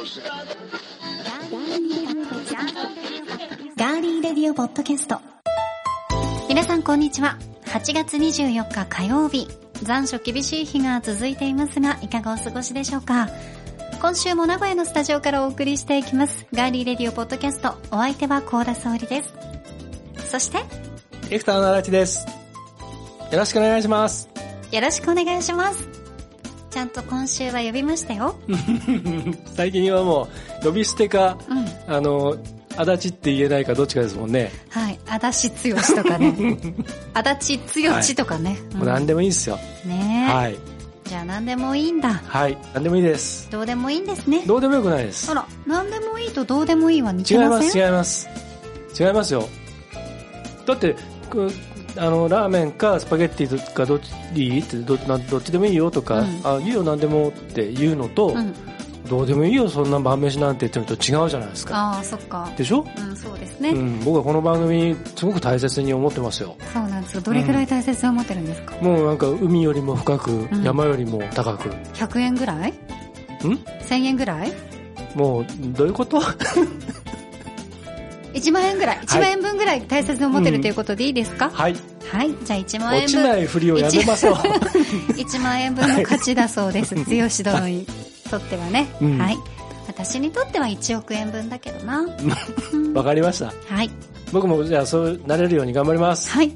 [0.00, 5.20] ガーリーレディオポッドキャスト。
[6.48, 7.36] 皆さんこんにちは。
[7.66, 9.46] 8月24日火曜日。
[9.82, 13.28] 残暑厳しい日が続いていますがいかがお過ごしでしょうか？
[14.00, 16.46] 今週も名古屋のスタジオからお送りしていきます。
[16.54, 17.74] ガーリーレディオポッドキャスト。
[17.90, 19.34] お相手は高田沙織です。
[20.30, 20.60] そして
[21.28, 22.26] エクターの荒地です。
[23.30, 24.30] よろしくお願いします。
[24.72, 25.99] よろしくお願いします
[26.70, 28.36] ちゃんと今週は呼びましたよ
[29.56, 30.28] 最近はも
[30.62, 32.36] う、呼び捨てか、うんあの、
[32.76, 34.52] 足立って言えないかどっちかですもんね。
[34.70, 36.34] はい足立剛とかね
[37.12, 39.56] 足立剛とかね、もう何でもいいですよ。
[39.84, 40.56] ねえ、はい。
[41.04, 42.56] じゃあ何でもいいんだはい。
[42.72, 43.48] 何でもいいです。
[43.50, 45.34] どうでもいいんですねどうでもよくないですあ。
[45.34, 47.82] ら何でもいいとどうでもいいは似違います、てません？
[47.82, 48.28] 違います。
[49.00, 49.48] 違いますよ。
[50.66, 50.94] だって、
[51.28, 51.50] く
[51.96, 54.60] あの、ラーメンかスパゲッティかどっちいい？
[54.60, 56.40] ってどなどっちでもいいよとか、うん。
[56.44, 58.54] あ、いいよ何でもって言うのと、うん。
[59.08, 61.76] どうでもいいよそんな晩飯なんて言ってるのと違うじゃないですか。
[61.76, 62.48] ああそっか。
[62.56, 62.86] でしょ？
[62.96, 66.56] うんそうですね、うん、僕はこの番組すごく大切に思ってますよ。
[66.72, 67.20] そうなんですよ。
[67.20, 70.62] どれくらい大切に思ってるんですか、もうなんか海よりも深く、ん。
[70.62, 71.70] 山よりも高く。
[71.94, 72.70] 100円ぐらい？
[72.70, 72.74] ん
[73.42, 74.52] ?1000 円ぐらい？
[75.16, 76.20] もう、どういうこと
[78.32, 78.98] ？1万円ぐらい。
[78.98, 81.74] 1万円分ぐらい大切に思ってるということでいいですか、はい。
[82.10, 84.34] はいじゃあ1万落ち円分ないふりをやめましょう。
[84.34, 86.94] 1万円分の価値だそうです。
[86.94, 87.86] 剛殿に
[88.30, 89.18] とってはね、うん。
[89.18, 89.38] はい。
[89.86, 92.06] 私にとっては1億円分だけどな、う
[92.76, 93.52] んわかりました。
[93.68, 93.90] はい。
[94.32, 96.30] 僕もじゃあそうなれるように頑張ります。
[96.30, 96.50] はい。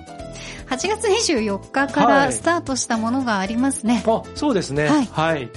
[0.66, 4.88] 8月24日からスタートしたものがありますね、あ、そうですね。
[4.88, 5.08] はい。
[5.12, 5.48] はい。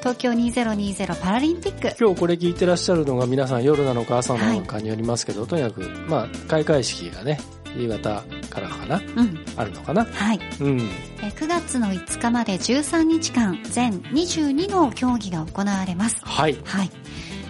[0.00, 1.96] 東京2020パラリンピック。
[1.98, 7.40] 今日これ聞いてらっしゃるのが皆さん夜なのか朝なのかによりますけど、とにかく、まあ、開会式がね、
[7.76, 9.02] 夕方からかな？
[9.16, 9.38] うん。
[9.56, 10.04] あるのかな？
[10.04, 10.40] はい。
[10.60, 10.80] うん。
[11.22, 16.20] えー9月の5日まで13日間全22の競技が行われます。
[16.22, 16.56] はい。
[16.64, 16.90] はい。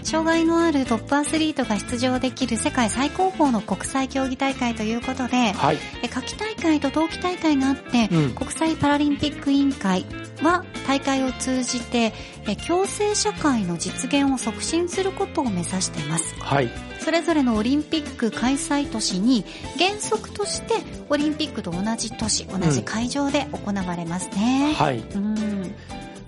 [0.02, 5.78] 障害のあるトップアスリートが出場できる世界最高峰の国際競技大会ということで、はい。
[6.02, 8.34] え夏季大会と冬季大会があって、うん。
[8.34, 10.04] 国際パラリンピック委員会
[10.42, 12.12] は大会を通じて
[12.46, 16.34] え共生社会の実現を促進することを目指しています。
[16.40, 16.70] はい。
[17.00, 19.44] それぞれのオリンピック開催都市に
[19.78, 20.74] 原則として
[21.08, 24.98] オリンピックと同じ都市同じ会場で行われますね、はい。
[24.98, 25.74] うん。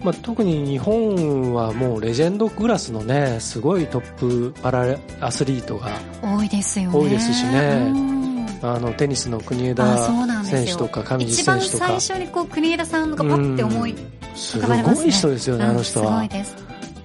[0.01, 5.91] まあ、特に日本はもうレジェンドクラスのね、すごいトップパラアスリートが、
[6.23, 6.99] 多いですよね。
[6.99, 7.91] 多いですしね。
[7.93, 8.18] うん
[8.63, 13.95] あの、テニスの国あ枝選手とか上地一番選手とか、最初にこう国枝さんがパッて思い
[14.35, 15.03] す浮かばれますね。
[15.05, 16.27] ごい人ですよね、あの人は。
[16.27, 16.57] です。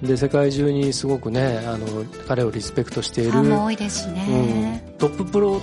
[0.02, 1.86] で、世界中にすごくね、あの、
[2.28, 4.98] 彼をリスペクトしている、ね、うん。
[4.98, 5.60] トッププロ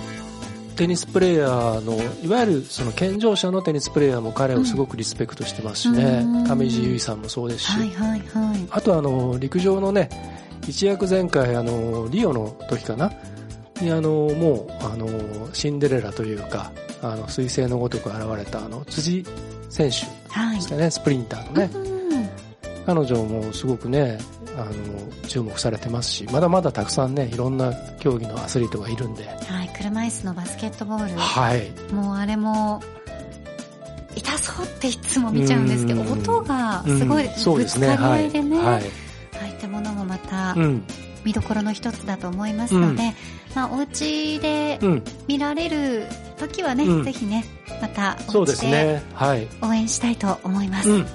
[0.76, 6.44] テニスプレーヤーの、いわゆるその健常者のテニスプレーヤーも彼をすごくリスペクトしてますしね、うん。
[6.44, 8.66] 上地結衣さんもそうですし、はいはいはい。
[8.70, 10.08] あとあの、陸上のね、
[10.66, 13.12] 一躍前回あの、リオの時かな
[13.80, 15.08] にあの、もう、あの、
[15.52, 16.72] シンデレラというか、
[17.02, 19.24] あの、彗星のごとく現れたあの、辻
[19.68, 21.92] 選手はいですかね、スプリンターのね、うん
[22.84, 24.18] 彼女もすごくね、
[24.56, 24.72] あの、
[25.28, 31.14] 注目されてますし、まだまだたくさんね、いろんな競技のアスリートがいるんで、はい車椅子のバスケットボール。
[31.16, 31.70] はい。
[31.92, 32.82] もうあれも
[34.14, 36.12] 痛そうっていつも見ちゃうんですけどうん。
[36.12, 37.80] 音がすごいぶつ。
[37.80, 38.58] かり合いでね。
[38.58, 38.66] はい。
[38.66, 39.50] ああい。
[39.52, 40.84] ったものもまたうん。
[41.24, 43.12] 見どころの一つだと思いますので、うん
[43.54, 45.02] まあお家でうん。
[45.28, 46.06] 見られる
[46.38, 47.44] 時はね、うんぜひね
[47.80, 49.02] またお家ですね。
[49.14, 49.48] はい。
[49.60, 51.06] 応援したいと思います、うん。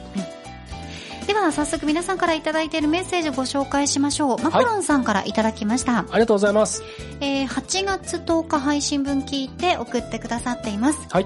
[1.27, 6.83] では早速皆さんからいただいているメッセージをご紹介しましょうマコロンさんからいただきました、ありがとうございます。
[7.19, 11.25] えー8月10日配信分聞いて送ってくださっていますはい。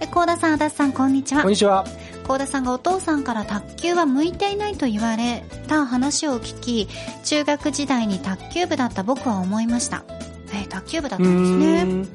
[0.00, 1.84] え高田さん足立さんこんにちはこんにちは。
[2.26, 6.88] 高田さんがお父さんから卓球は向いていないと言われた話を聞き
[7.24, 10.04] 中学時代に卓球部だった僕は思いました
[10.56, 11.82] えー卓球部だったんですね。
[11.84, 12.08] ん。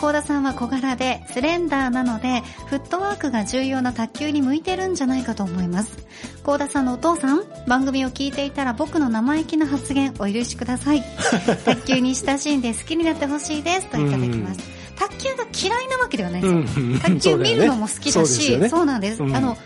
[0.00, 6.06] 高田さんは小柄でスレンダーなのでフットワークが重要な卓球に向いてるんじゃないかと思います。
[6.42, 11.02] 高田さんのお父さん番組を聞いていたら僕の生意気な発言お許しください。
[11.66, 14.60] 卓球に親しんで好きになってほしいですといただきます。
[14.96, 16.98] 卓球が嫌いなわけではないですよ、うん。
[17.00, 18.68] 卓球見るのも好きだしよね。
[18.68, 19.36] そうなんです、うん。
[19.36, 19.56] あの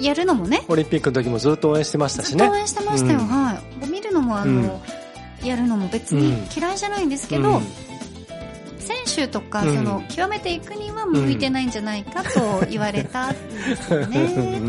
[0.00, 0.64] やるのもね。
[0.68, 2.38] オリンピックの時もずっと応援してましたしね。
[2.38, 2.56] ずっと応。
[2.56, 3.26] 援してましたよ、うん。
[3.26, 3.88] はい。
[3.88, 4.82] 見るのもあの、
[5.46, 7.62] やるのも別に嫌いじゃないんですけど、うん。
[8.78, 9.74] 選手とか、うん。
[9.74, 14.60] その極めていくには向いてないんじゃないかと言われたんですよね。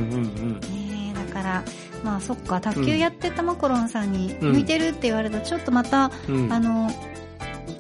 [1.27, 1.63] だから
[2.03, 6.91] まあそっか卓球やってたマコロンさんにうん向いてるって言われるとちょっとまた、あの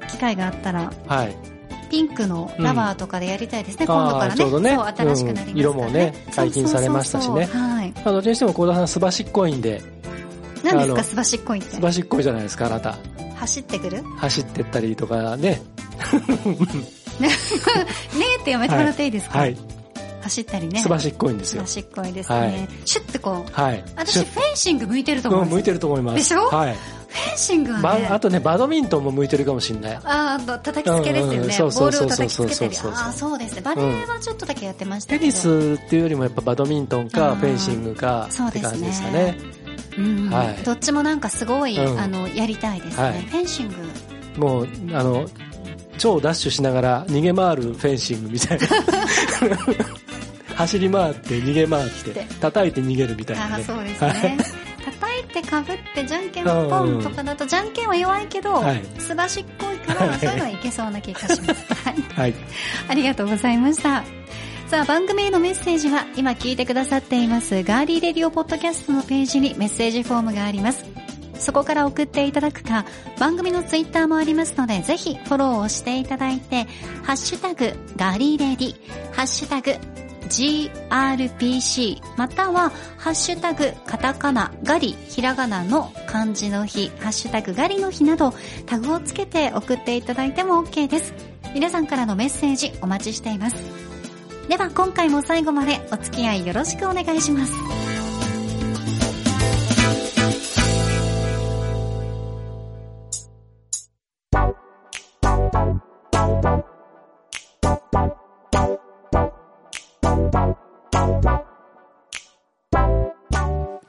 [0.09, 1.35] 機会があったらはい。
[1.89, 3.93] ピンクのラバーとかでやりたいですね、うん。
[3.93, 4.43] 今度からね。
[4.59, 4.75] ね。
[4.75, 5.57] そう新しくなりますからね、うん。
[5.57, 7.45] 色もね解禁されましたしね。
[7.45, 7.93] はい。
[7.95, 9.81] まあ、どっちにしても幸田さん素晴しっこいんで、
[10.73, 11.03] 何ですか？
[11.03, 11.81] すばしっこいってす。
[11.81, 12.97] ばしっこいじゃないですか、あなた。
[13.35, 14.01] 走ってくる？
[14.01, 15.61] ね走ってったりとかね。
[17.19, 19.57] えってやめてもらっていいですか、はい。
[20.21, 20.81] 走ったりね。
[20.81, 21.81] すばしっこいんですよすば。
[21.81, 22.39] しっこいですね。
[22.39, 23.51] はいシュッてこう。
[23.51, 23.83] はい。
[23.95, 26.17] 私、フェンシング向いてると思うんです向いてると思います。
[26.17, 26.45] でしょ？
[26.47, 26.75] はい。
[27.07, 28.07] フェンシングはね。
[28.09, 29.95] ばあとね、バドミントンも向いてるかもしれない。
[29.95, 31.37] ああの、叩きつけですよね。
[31.37, 32.77] うんうんボそうそうそうールを叩きつけたり。
[32.93, 33.61] ああ、そうですね。
[33.61, 35.19] バレーはちょっとだけやってましたけど。
[35.21, 39.37] テニスっていうよりもやっぱバドミントンかフェンシングかって感じですかね。
[39.97, 43.03] うん、はいどっちもなんかすごい、うんあの、やりたいですね。
[43.03, 43.75] はいフェンシング。
[44.37, 45.25] もう、あの、
[45.97, 48.67] 超ダッシュしながら逃げ回るフェンシングみたいな。
[50.55, 53.63] 走り回って逃げ回って叩いて逃げるみたいなね。
[53.63, 54.37] そうですね。
[54.83, 61.73] 叩いてかぶってじゃんけんをポンとかだと、じゃんけんは弱いけど、はいすばしっこいから、そういうのはいけそうな気がします。
[61.85, 62.03] はい。
[62.15, 62.33] はい。
[62.87, 64.03] ありがとうございました。
[64.67, 70.83] さあ、番組へのメッセージは、今聞いてくださっています、ガーリーレディオポッドキャストのページにメッセージフォームがあります。
[71.39, 72.83] そこから送っていただくか、
[73.17, 76.67] 番組のツイッターもありますので、ぜひフォローをしていただいて、
[77.03, 78.75] ハッシュタグ、ガーリーレディ、
[79.13, 79.71] ハッシュタグ、
[80.27, 88.33] GRPC、または、ハッシュタグ、カタカナ、ガリ、ひらがなの漢字の日、ハッシュタグ、ガリの日など、
[88.65, 91.13] タグをつけて送っていただいても OK です。
[91.53, 93.86] 皆さんからのメッセージお待ちしています。
[94.47, 97.53] では今回も最後までお付き合いよろしくお願いします。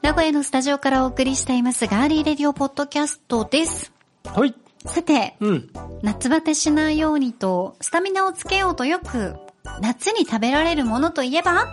[0.01, 3.93] 名古屋のスタジオからお送りしていますガーリーレディオポッドキャストです。
[4.25, 4.53] はい。
[4.85, 5.69] さて、うん。
[6.01, 9.35] 夏バテしないようにと、スタミナをつけようとよく、
[9.81, 11.67] 夏に食べられるものといえば、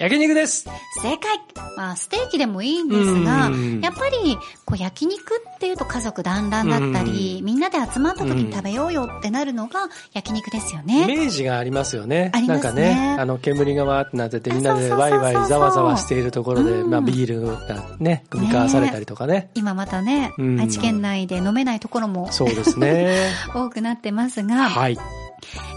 [0.00, 0.64] 焼肉です
[1.02, 1.38] 正解
[1.76, 11.06] まあ、ステーキでもいいんですがうん、やっぱり、こう、焼肉っていうと家族団らんだったり、みんなで集まった時に食べようよってなるのが焼肉ですよイね。
[11.06, 12.30] メージがありますよね。
[12.34, 19.50] ありますねなんかね、あの煙がわーってなってて、みんなでワイワイざわざわしているところで、うんまあビールがね、組み交わされたりとかね。
[19.54, 23.32] 今またね、うん愛知県内で飲めないところもそうですね。
[23.54, 24.98] 多くなってますが、はい。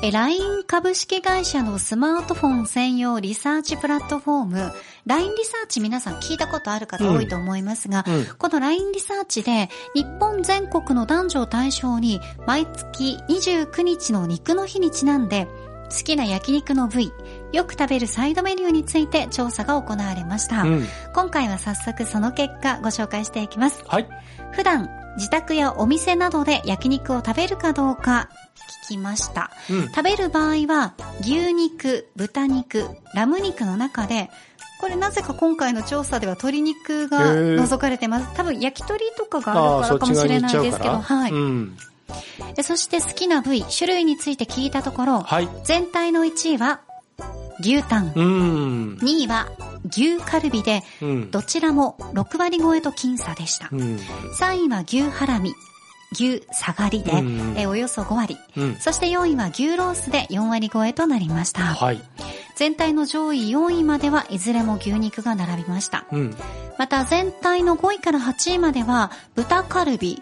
[0.02, 4.72] え LINE 株式会社のスマートフォン専用リサーチプラットフォーム、
[5.06, 8.26] LINE リサーチ皆さん聞いたことある方多いと思いますが、うん。
[8.38, 15.48] この LINE リサーチで日本全国の男女を対象に毎月29日の肉の日にちなんで
[15.94, 17.12] 好きな焼肉の部位、
[17.52, 20.64] よく食べるサイドメニューについて調査が行われました。
[20.64, 20.88] うん。
[21.14, 23.84] 今回は早速その結果ご紹介していきます。
[23.88, 24.08] はい。
[24.54, 28.30] 普段自宅やお店などで焼肉を食べるかどうか
[28.86, 29.52] 聞きました。
[29.70, 29.88] うん。
[29.90, 34.30] 食べる場合は牛肉、豚肉、ラム肉の中で
[34.84, 38.34] これなぜか今回の調査では鶏肉が除かれてます。
[38.36, 41.02] 多分焼き鳥とかがあるからかもしれないですけど、ら。
[41.02, 41.78] はい、うん。
[42.56, 45.48] でそして好きな部位、種類について聞いたところ、はい。
[45.64, 46.82] 全体の1位は
[47.62, 48.98] 牛タン、うん。
[49.02, 49.48] 2位は
[49.96, 51.32] 牛カルビで、うん。
[51.32, 53.70] どちらも6割超えと僅差でした。
[53.72, 53.98] うん。
[54.40, 55.54] 3位は牛ハラミ、
[56.14, 58.38] 牛下がりで、うんえおよそ5割。
[58.56, 58.76] うん。
[58.80, 61.62] そして4位は牛ロースで4割超えとなりました。
[61.64, 62.02] はい。
[62.56, 66.06] 全体の上位4位まではいずれも牛肉が並びました。
[66.12, 66.36] うん。
[66.78, 70.22] また全体の5位から8位までは豚カルビ、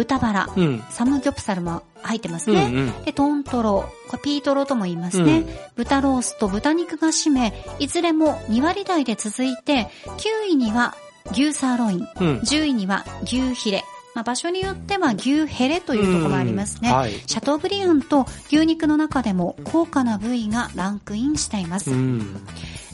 [0.00, 0.82] 豚バラ、うん。
[0.88, 2.56] サムギョプサルも入ってますうん。
[2.56, 2.64] ね。
[2.64, 3.04] うん。
[3.04, 5.40] で、トントロ、これピートロとも言いますね。
[5.40, 10.94] うん豚ロースと豚肉が占め、いずれも2割台で続いて、9位には
[11.32, 12.38] 牛サーロイン、うん。
[12.40, 16.88] 10位には牛ヒレ、まあ、場所によっては牛ヘレというところもありますね。
[16.90, 17.12] うんはい。
[17.12, 21.90] シャトーブリアンと牛肉の中でも高価な部位がランクインしています。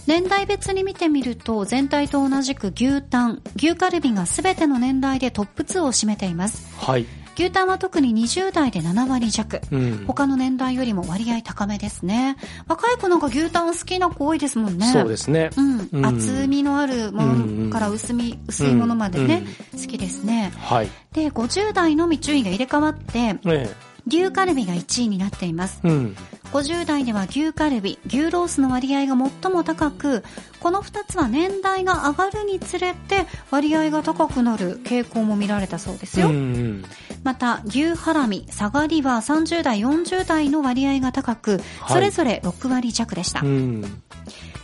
[0.06, 0.12] うん。
[0.12, 6.74] 年代別に見てみると全体と同じく牛タン、牛カルビが全ての年代でトップ2を占めています。
[6.78, 7.06] はい。
[7.36, 9.60] 牛タンは特に20代で7割弱。
[9.70, 10.04] うん。
[10.06, 12.36] 他の年代よりも割合高めですね。
[12.66, 14.86] 若い子なんか牛タン好きな子多いですもんね。
[14.90, 15.50] そうですね。
[15.56, 15.88] うん。
[15.92, 20.50] うん厚みのあるものから薄み、薄いものまでね、好きですね。
[20.56, 20.88] はい。
[21.12, 23.74] で、50代のみ順位が入れ替わって、え
[24.08, 25.80] 牛カルビが1位になっています。
[25.84, 25.88] え。
[25.88, 26.16] うん。
[26.56, 30.24] 50代では牛カルビ、牛ロースの割合が最も高く、
[30.58, 36.28] この2つは年代が上がるにつれて割合が高くなる傾向も見られたそうですよ。
[36.28, 36.82] うん。
[37.24, 43.40] また、牛ハラミ、下がりは30代、40代の割合が高く、はいそれぞれ6割弱でした。
[43.40, 44.02] うん。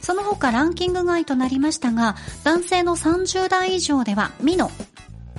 [0.00, 4.70] その他ランキング外となりましたが、男性の30代以上では、ミノ、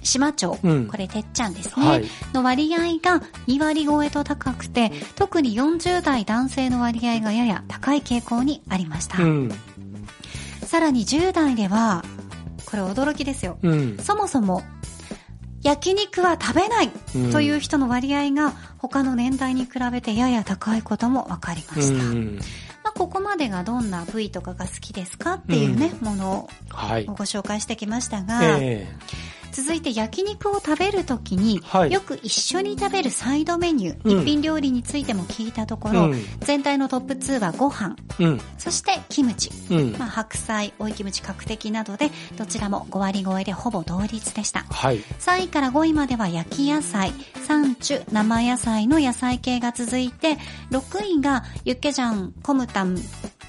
[0.04, 2.04] 島町、うんこれてっちゃんですね、はい。
[2.34, 9.24] の割合が2割超えと高くて、特に40代男性の割合がやや高い傾向にありました。
[9.24, 9.52] うん。
[10.66, 12.04] さらに10代では、
[12.66, 13.58] これ驚きですよ。
[13.62, 13.98] うん。
[13.98, 14.64] そもそも、
[15.64, 22.04] 焼肉は食べないうんという人の割合が他の年代に比べてやや高いことも分かりました。
[22.04, 22.40] うん
[22.84, 27.06] まあ、ここまでがどんな部位とかが好きですかっていうね、ものをはい。
[27.06, 28.88] ご紹介してきましたが、え
[29.54, 38.42] 続いて焼肉を食べるときに、はいよく一緒に食べるサイドメニュー、うん一品料理についても聞いたところ、うん全体のトップ2はご飯、えうん。
[38.58, 39.92] そしてキムチ、うん。
[39.94, 44.66] まあ、白菜、追いキムチ、角的などで、どちらも5割超えでほぼ同率でした。
[44.70, 45.00] はい。
[45.20, 47.14] 3位から5位までは焼き野菜、
[47.46, 50.38] サンチュ、生野菜の野菜系が続いて、
[50.72, 52.98] 6位がユッケジャン、コムタン、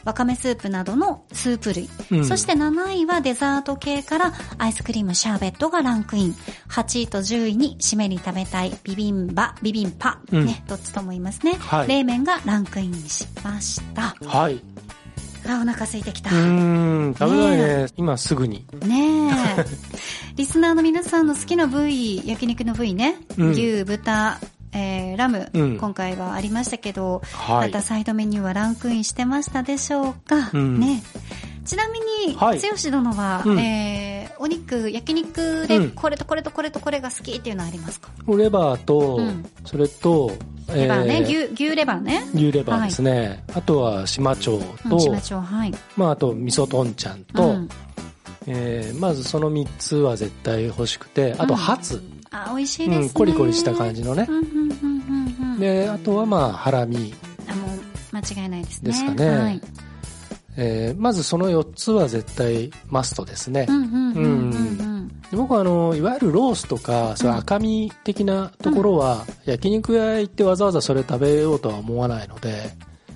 [0.05, 1.89] わかめスープなどのスープ類。
[2.11, 6.35] うんそして7位はデザート系からアイスクリーム、シャーベットがランクイン。
[6.69, 10.21] 8位と10位に締めに食べたいビビンバ、ビビンパ。
[10.31, 11.55] うんね、どっちとも言いますね。
[11.55, 14.17] はい冷麺がランクインしました。
[14.27, 14.61] はい。
[15.47, 16.31] あ、お腹空いてきた。
[16.31, 17.87] うーん、食べたいねね。
[17.97, 18.67] 今すぐに。
[18.87, 19.67] ねえ。
[20.37, 23.17] リスナーの皆さんの好きな部位、焼肉の部位ね。
[23.37, 24.39] うん牛、豚、
[24.75, 31.03] えー、ラム、うん今回はありましたけど、はいまたサイドメニューはランクインしてましたでしょうか、うんね。
[31.65, 40.33] ちなみに、はい剛殿は、うんえー、お肉、焼肉でうんこれとこれとこれとこれが好きっていうのはありますか、レバーと、うんそれと、
[40.75, 42.25] レバーね、えー牛、牛レバーね。
[42.35, 43.45] 牛レバーですね。
[43.55, 45.75] あとは島町と、うん、しましょう、はい。
[45.97, 47.69] まああと味噌とんちゃんと、うん
[48.47, 52.03] えーまずその3つは絶対欲しくて、あとうんハツ。
[52.31, 53.07] あ、美味しいですね。
[53.07, 54.33] うん、コリコリした感じのねう。
[54.33, 54.64] ん、うん、うん、うん、うん。
[55.59, 57.15] で、あとはまあハラミ
[57.49, 57.81] あ、もう、
[58.13, 58.91] 間違いないですね。
[58.91, 59.29] ですかね。
[59.29, 59.61] はい。
[60.57, 63.67] えーまずその4つは絶対マストですね。
[65.33, 72.71] 僕はあの、いわゆるロースとか、そ赤身的なところは、焼肉屋行ってわざわざそれ食べようとは思わないので、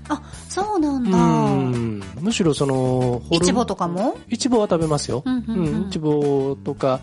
[0.09, 1.19] あ、そうなんうだ。
[1.19, 4.17] ん、むしろその、ホルイチボとかも？
[4.29, 5.23] イチボは食べますよ。
[5.27, 7.00] うんうんうんイチボとか、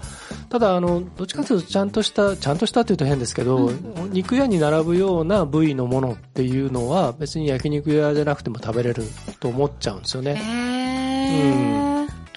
[0.50, 9.04] ただあの、どっちかというとちゃんとした、ちゃんとしたっていうと変ですけど、うん肉屋に並ぶような部位のものっていうのは別に焼肉屋じゃなくても食べれる
[9.40, 11.72] と思っちゃうんですよへね。
[11.72, 11.75] ー。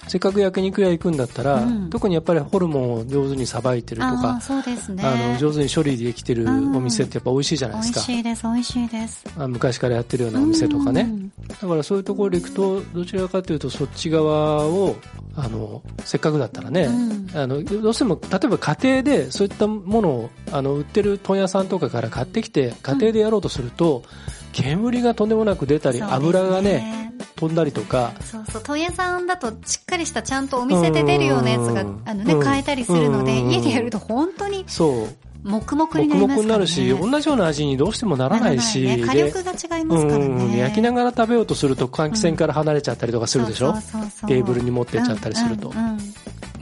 [0.09, 5.03] せっかく焼肉屋行くんだったら、うん特にやっぱりホルモンを上手にさばいてるとあかあ、、そうですね。
[5.03, 7.99] あの、上手に処理できてるうんお店ってやっぱ美味しいじゃない美ですか。
[8.01, 9.23] 味しいです、美味しいです。
[9.37, 11.01] あ昔からやってるようなお店とかね。
[11.01, 14.95] うんだからそういうところで行くと、どちらかというとそっち側を、
[15.35, 24.03] あの、せっかくだったらね、うんあの、どうしても、例えば家庭でそういったものを、あの、売ってる問屋さんとかから買ってきて、家庭でやろうとすると、
[24.53, 32.43] 煙がとんでもなく出たり、そうです油がね、飛んだりとか、そうそう、問屋さんだとしっかりしたちゃんとお店で出るようなやつがうん、あのね、うん。
[32.43, 33.51] 買えたりするので、うん。
[33.51, 35.07] 家でやると本当にそう、
[35.43, 36.41] 黙々になりますからね。
[36.41, 40.57] になるし、同じような味にどうしてもならないし、ね火力が違いますからうん、ね。
[40.57, 45.73] 焼きながら食べようとすると換気扇から離れちゃったりとかするでしょ、そうテーブルに持ってっちゃったりすると。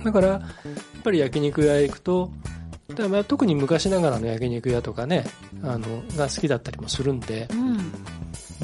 [0.03, 2.32] だから、やっぱり焼肉屋へ行くと、
[2.96, 5.25] だか特に昔ながらの焼肉屋とかね、
[5.63, 7.77] あの、が好きだったりもするんで、うん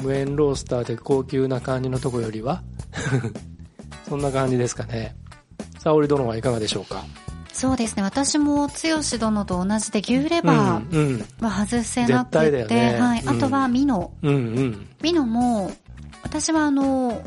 [0.02, 2.62] 無塩ロースターで高級な感じのとこよりは、
[4.08, 5.14] そんな感じですかね。
[5.78, 7.04] 沙織殿はいかがでしょうか？
[7.52, 8.02] そうですね。
[8.02, 13.22] 私も、剛殿と同じで牛レバうん、うん、ーは外せなくて、絶対だよねはい。
[13.22, 14.12] うんあとは、ミノ。
[14.22, 15.70] うん、うん、ミノも、
[16.24, 17.22] 私はあの、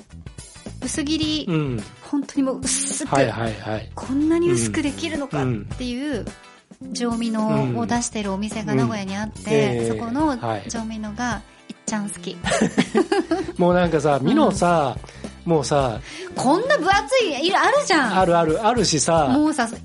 [0.83, 1.83] 薄切り、うん。
[2.01, 3.89] 本当にもう薄く、はいはいはい。
[3.95, 6.25] こんなに薄くできるのかっていう、
[6.91, 12.37] 上味のを出してるお店が名古屋にあって、そこのはい上味のが、いっちゃん好き。
[13.57, 14.95] もうなんかさ、ミノさ、
[15.47, 15.99] もうさ、
[16.35, 19.75] こんな分厚い、いるあるじゃんあるある、あるしさ、もうさ、そ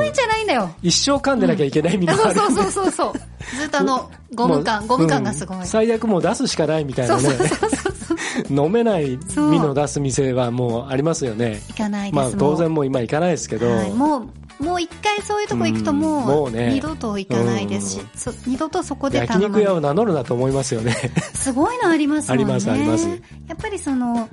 [0.00, 0.68] ういうんじゃないんだよ。
[0.82, 2.34] 一生噛んでなきゃいけないミノある。
[2.34, 3.56] そうそうそうそうそう。
[3.56, 5.58] ずっとあの、 ゴム感、ゴム感がすごい。
[5.58, 7.22] うん最悪もう出すしかないみたいなね。
[7.22, 8.64] そうそうそうそう。
[8.64, 9.18] 飲めないミ
[9.60, 11.62] ノ出す店はもうありますよね。
[11.68, 12.14] 行かないです。
[12.16, 14.28] まあ当も然もう今行かないですけど、う、はい、もう、
[14.58, 20.94] もう一回そういうとこ行くともう、二度と行かないですし、うんそ二度とそこで焼頼まない肉屋を名乗るなと思いますよね。
[21.34, 22.44] すごいのありますもんね。
[22.44, 24.28] ありますありますやっぱりその、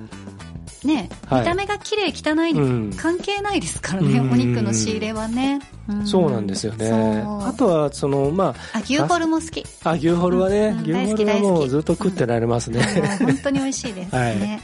[0.84, 5.56] ね、はい見た目が綺麗汚いにうん関係ないですからね、うんお肉の仕入れはね。
[5.56, 6.90] んそうなんですよね。
[6.90, 9.64] あとは、その、まあ、牛ホルも好き。
[9.84, 12.80] あ、あ、牛ホルはね、うん牛ホルはもうずっと食ってられますね。
[13.18, 14.60] 本当に美味しいですね。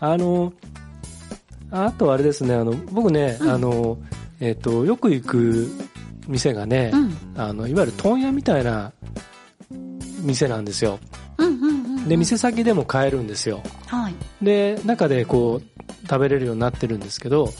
[0.00, 0.52] あの、
[1.70, 3.98] あとあれですね、あの、僕ね、うんあの、
[4.40, 5.68] えっ、と、よく行く
[6.28, 7.16] 店がね、うん。
[7.36, 8.92] あの、いわゆる問屋みたいな
[10.22, 10.98] 店なんですよ。
[11.38, 11.64] うんうん
[11.98, 12.08] うん。
[12.08, 13.62] で、店先でも買えるんですよ。
[13.86, 14.14] はい。
[14.42, 17.52] で、中でこう、食べれるようになってるんですけど、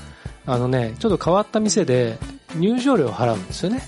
[0.47, 2.19] あのね、ちょっと変わった店で
[2.55, 3.83] 入場料を払うんですよね。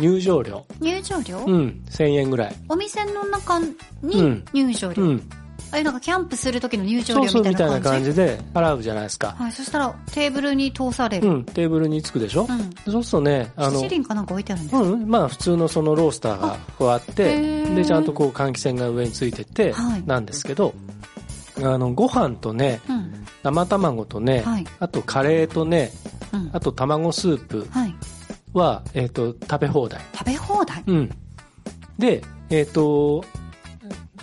[0.00, 0.64] 入場料。
[0.80, 2.56] 入場料、うん、1000円ぐらい。
[2.68, 5.02] お店の中うにん入場料。
[5.02, 5.10] うん。
[5.10, 5.39] あい
[5.78, 9.34] うなんかキャンプする時の入場そうそう、料みたいみたいな感じな感じで払うじゃないですか。
[9.38, 11.28] はい、そしたらテーブルに通される。
[11.28, 12.92] うん、テーブルにつくでしょ、うん。
[12.92, 20.74] そうするとね、あの七、輪かなんか置いてあるんですか、うん、まあ普通のそのロースターがこうあっへて、ーで、ちゃんとこう換気扇が上についててはい、なんですけど、
[21.58, 23.26] あの、ご飯とね、うん。
[23.42, 25.92] 生卵とね、はいあとカレーとね、
[26.32, 26.50] うん。
[26.52, 27.94] あと卵スープはい。
[28.52, 30.00] は、えっ、と、食べ放題。
[30.12, 30.82] 食べ放題？
[30.86, 31.10] うん。
[31.98, 33.24] で、えっ、と、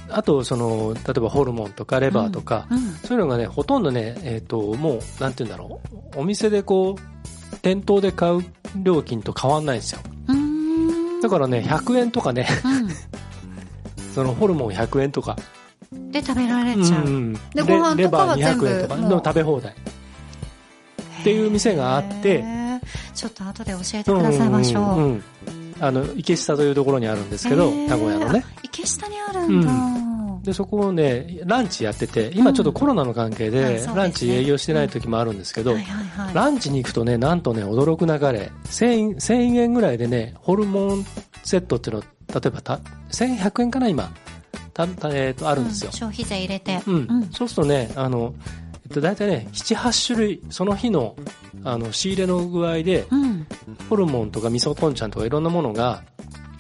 [0.10, 2.80] あと、その、例えばホルモンとかレバーとか、うん。
[2.96, 5.82] そういうのがね、ほとんどね、えっ、と、もう、なんて言うんだろ
[6.16, 6.20] う。
[6.22, 8.46] お店でこう、店頭で買う
[8.76, 10.00] 料金と変わんないんですよ。
[10.28, 11.22] うーん。
[11.22, 12.48] だからね、100円とかね、
[13.98, 15.38] う そのホルモン100円とか。
[15.96, 16.12] ん。
[16.12, 17.10] で、食べられちゃう。
[17.10, 19.76] んでご飯とかはレレバー200円とかの食べ放題。
[21.22, 22.44] っていう店があって
[23.14, 25.00] ちょっと後で教えてくださいましょう。
[25.00, 25.24] んんん
[25.80, 28.46] あの、池下というところにあるんですけど、へー名古屋のね。
[28.46, 30.08] あ池下にあるんだ。
[30.44, 36.34] で、そこをね、ランチやってて、今ちょっとコロナの関係でランチ営業してない時もあるんですけどはい、はいはい。
[36.34, 41.06] ランチに行くとね、なんとね、驚くなかれ、1000 1000円ぐらいでね、ホルモン
[41.44, 42.80] セットっていうの、例えばた、
[43.12, 44.10] 1100円かな、今。
[44.74, 45.98] た、たえっ、と、あるんですよう。
[45.98, 46.82] 消費税入れて。
[46.88, 47.30] うん。
[47.34, 48.34] そうするとね、あの、
[48.90, 51.16] えっと、大体ね、7、8種類、その日の、
[51.64, 53.46] あの、仕入れの具合で、うん。
[53.90, 56.04] ホルモンとか味噌とんちゃんとかいろんなものが、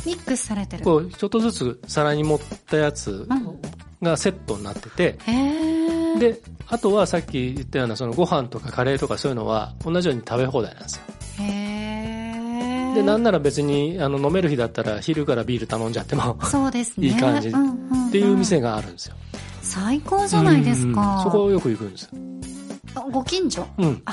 [0.05, 0.83] ミックスされてる。
[0.83, 3.59] こう、ちょっとずつ皿に盛ったやつうん
[4.01, 6.19] がセットになってて、へー。
[6.19, 11.03] で、あとはさっき言ったようなそのご飯とかカレーとかそういうのは同じように食べ放題なんですよ。
[12.93, 17.07] で、なんなら別にあの飲める日だったら昼からビール頼んじゃってもそうですね。
[17.09, 19.15] いい感じうんうんうんっていう店があるんですよ。
[19.85, 21.21] 最高じゃないですうんか。
[21.23, 22.09] そこをよく行くんです
[23.11, 23.65] ご近所？
[23.77, 24.03] うん。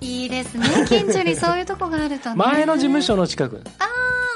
[0.00, 0.66] いいですね。
[0.88, 2.36] 近所にそういうとこがあるとね。
[2.36, 3.62] 前の事務所の近く。
[3.78, 3.84] あ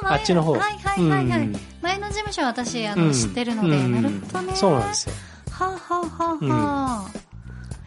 [0.02, 1.40] ー前あっちの方はいはいはいはい。
[1.40, 4.54] うん前の事務所は私、あの、うん知ってるので、うんなるほどね。
[4.56, 5.14] そうなんですよ。
[5.50, 7.15] はあ、はあはあはあ、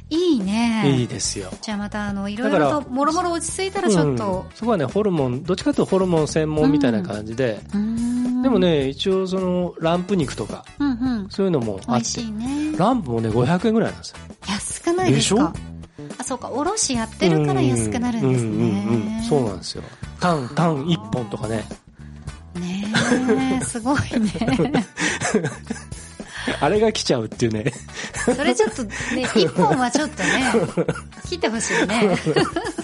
[0.09, 0.83] いいね。
[0.99, 1.51] いいですよ。
[1.61, 11.27] じゃあまた、あの、いろいろと、もろもろ落ち着いたらちょっとうん、そこはね、ホルモン、どっちかというとホルモン専門みたいな感じで、うーんでも、ね、一応その、ランプ肉とか、うんうん。
[11.29, 12.75] そういうのもあって、しいね。
[12.77, 14.17] ランプもね、500円ぐらいなんですよ。
[14.47, 15.53] 安くないですか？
[16.17, 18.63] あ、そうか、おろしやってるから安くなるんですうんうんう
[18.97, 19.25] んね。
[19.29, 19.83] そうなんですよ。
[20.19, 21.65] タン、タン1本とかね。
[22.55, 22.91] ね
[23.61, 24.85] え、すごいね。
[26.61, 27.71] あれが来ちゃうっていうね。
[28.35, 28.91] それちょっとね、
[29.35, 30.51] 一本はちょっとね、
[31.27, 32.17] 切ってほしいね。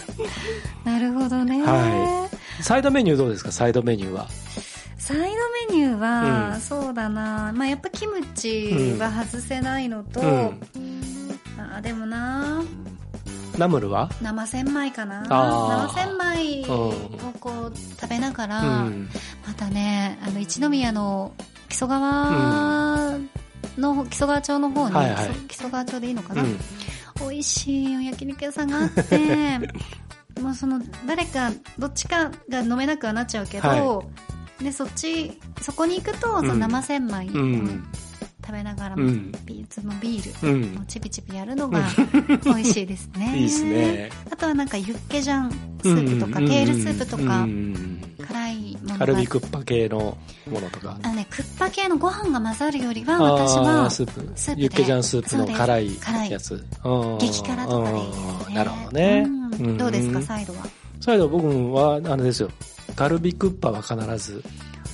[0.83, 1.61] なるほどね。
[1.63, 2.29] は
[2.61, 3.51] サイドメニューどうですか？
[3.51, 4.27] サイドメニューは。
[4.97, 6.61] サイドメニューは、うん。
[6.61, 10.59] そうだな、まあ、やっぱキムチは外せないのと、うん。
[11.75, 12.61] あでもな。
[13.57, 14.09] ナムルは？
[14.21, 15.21] 生千枚かな。
[15.21, 16.93] 生千枚を
[17.39, 19.09] こう食べながら、うん。
[19.47, 21.31] またねあの一宮の
[21.69, 23.17] 木曽川
[23.77, 25.29] の、木曽川町の方に、はいはい。
[25.47, 26.57] 木曽川町でいいのかな、うん。
[27.29, 29.59] 美味しいお焼肉屋さんがあって
[30.41, 34.03] もうその誰かどっちかが飲めなくはなっちゃうけど、は
[34.59, 37.87] でそっちそこに行くとその生千枚をうん。
[38.45, 39.31] 食べながらも、うん。
[39.45, 40.61] ビーツのビール、うん。
[40.75, 41.81] もうチビチビやるのが
[42.45, 43.33] 美味しいですね。
[43.35, 44.09] いいですね。
[44.31, 48.97] あとはなんかユッケジャンスープとか、うんケールスープとか、うん辛いものが。
[48.99, 50.17] カルビクッパ系の
[50.49, 50.97] ものとか。
[51.01, 54.31] あのねクッパ系のご飯が混ざるよりはあ私はースープ。
[54.35, 54.61] スープで。
[54.63, 55.91] ユッケジャンスープの辛い
[56.29, 56.53] やつ。
[56.83, 58.25] うん激辛とかでいいですね。
[58.47, 59.25] うんなるほどね。
[59.27, 59.77] うん。
[59.77, 60.59] どうですかんサイドは？
[61.01, 62.49] サイド僕は、あれですよ。
[62.95, 64.43] カルビクッパは必ず。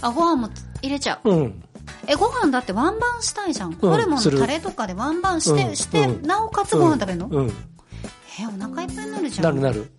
[0.02, 0.50] あご飯も
[0.82, 1.30] 入れちゃう。
[1.30, 1.64] うん。
[2.12, 3.76] えご飯だってワンバンしたいじゃん、うん。
[3.78, 5.76] ホルモンのタレとかでワンバンして、うん。
[5.78, 6.28] して、うん。
[6.28, 7.47] なおかつご飯食べるの、うん。
[7.47, 9.91] えお腹いっぱいになるじゃなんるなる。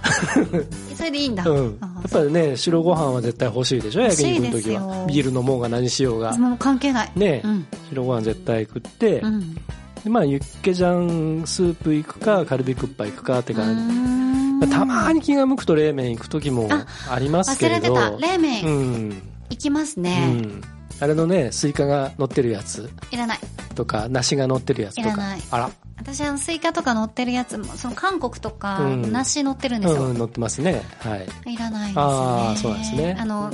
[0.96, 1.78] それでいいんだ、うん。
[1.80, 4.02] やあっぱりね、白ご飯は絶対欲しいでしょ？
[4.02, 5.06] 焼欲しい肉の時は。
[5.06, 6.36] ビール飲もうが何しようが。
[6.36, 7.12] もう関係ない。
[7.14, 7.66] ねうん。
[7.90, 9.20] 白ご飯絶対食って。
[9.20, 9.54] う、ん。
[9.54, 9.60] で
[10.08, 14.70] まあユッケジャンスープ行くか、カルビクッパ行くかって感じ。
[14.70, 16.68] たまに気が向くと冷麺行く時も
[17.10, 17.94] ありますけれど。
[17.94, 18.26] 忘れてた。
[18.32, 19.22] 冷麺、うん。
[19.50, 20.62] いきますうね、ん。
[21.00, 22.90] あれのね、スイカが乗ってるやつ。
[23.10, 23.38] いらない。
[23.74, 25.08] とか、梨が乗ってるやつとか。
[25.08, 25.40] いらない。
[25.50, 25.70] あら。
[26.00, 29.12] 私あのスイカとか乗ってるやつもその韓国とかうん。
[29.12, 30.82] 梨乗ってるんですよ、うん、乗ってますね。
[30.98, 31.52] はい。
[31.52, 32.02] いらないですね。
[32.02, 33.16] あーそうなんですね。
[33.18, 33.52] あの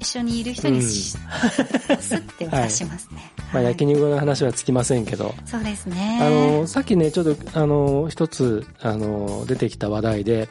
[0.00, 3.64] 一緒にいる人にし、スッて 渡しますね、まあ、はい。
[3.66, 5.34] 焼肉の話はつきませんけど。
[5.46, 6.18] そうですね。
[6.20, 10.48] あの、さっきね、ちょっと、あの、一つ、あの、出てきた話題で、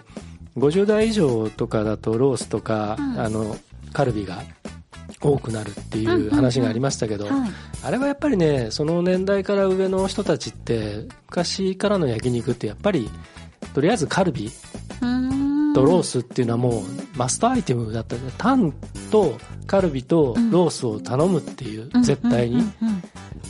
[0.58, 3.19] 50代以上とかだとロースとか、うん。
[3.19, 3.58] あの、
[3.91, 4.41] カルビが
[5.30, 7.52] 多くなるっていう話がありましたけど、はい。
[7.84, 13.10] あれはやっぱりね、その年代から上の人たちって、昔からの焼肉ってやっぱり、
[13.74, 14.52] とりあえずカルビ
[15.74, 16.84] とロースっていうのはもう
[17.16, 18.16] マストアイテムだった。
[18.16, 18.22] ね。
[18.38, 18.74] タン
[19.12, 22.56] とカルビとロースを頼むっていう、絶対に。
[22.56, 22.88] うんうんうん。
[22.88, 23.04] うん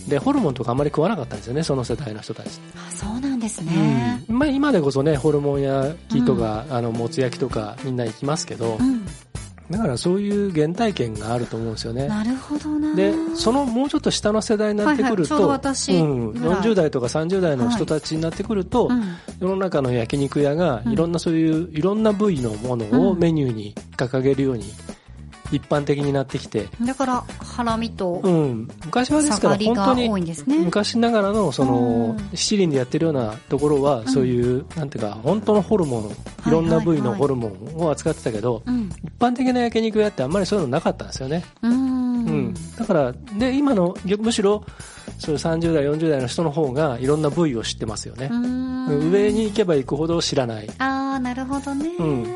[0.08, 4.38] でホルモンとかあんまり食わなかったんですよねその世代の人たち、あそうなんですね、うん。
[4.38, 9.06] まあ、今でこそねホルモン焼きとか、あのもつ焼きとかみんな行きますけど、うん
[9.69, 12.08] だからそういう原体験があると思うんですよね。
[12.08, 12.93] なるほどな。
[12.95, 16.58] でそのもうちょっと下の世代になってくると、はいはいうん、ぐら。
[16.58, 19.15] い40代とか30代の人たちになってくると、うん。
[19.39, 20.93] 世の中の焼肉屋がうん。
[20.93, 24.65] いろんなそういういろんな部位のものをメニューに掲げるように
[25.51, 30.58] 一般的になってきて、だからハラミとうん、昔はですから本当に多いんですね。
[30.60, 32.38] 昔ながらのそのうん。
[32.38, 34.08] 七輪でやってるようなところはん。
[34.08, 36.12] そういうなんていうか本当のホルモン
[36.47, 38.89] いろんな部位のホルモンを扱ってたけどうん。
[39.03, 41.43] 一般的な焼肉屋ってあんまりそういうのなかったんですよね。
[41.62, 41.93] うん。
[42.23, 44.63] うん、だからで今のむしろ
[45.19, 48.29] そういう30代40代の人の方がいろんな部位を知ってますよね。
[48.32, 49.12] う、ん。
[49.12, 50.69] 上に行けば行くほど知らない。
[50.79, 51.89] ああなるほどね。
[51.99, 52.27] うん。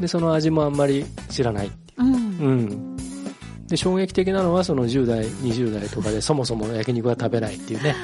[0.00, 1.70] でその味もあんまり知らない、
[2.00, 2.14] うん。
[2.14, 2.96] うん、
[3.66, 7.94] で衝撃的なのはその10代20代とかでそもそも焼肉は食べないっていうね。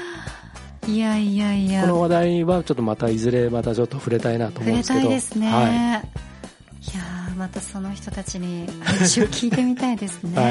[0.88, 1.82] いやいやいや。
[1.82, 5.00] この話題はちょっとまたいずれまたちょっと触れたいなと思うんですけど。
[5.00, 5.66] 触れたいですね、はい。
[5.66, 10.50] い、やーまたその人たちに話を聞いてみたいですね、 は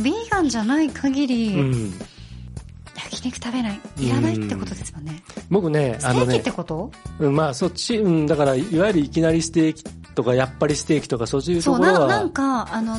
[0.00, 0.02] い。
[0.02, 1.92] ビーガンじゃない限り、うん、
[3.04, 3.80] 焼肉食べない。
[3.98, 6.90] いらないってことですもんね、僕ねステーキっあのねてこと？
[7.18, 9.84] うんまあそっち、うん、だからいわゆるいきなりステーキ
[10.14, 11.98] とかやっぱりステーキとかそういうとそうころは。
[12.00, 12.98] ななんかあの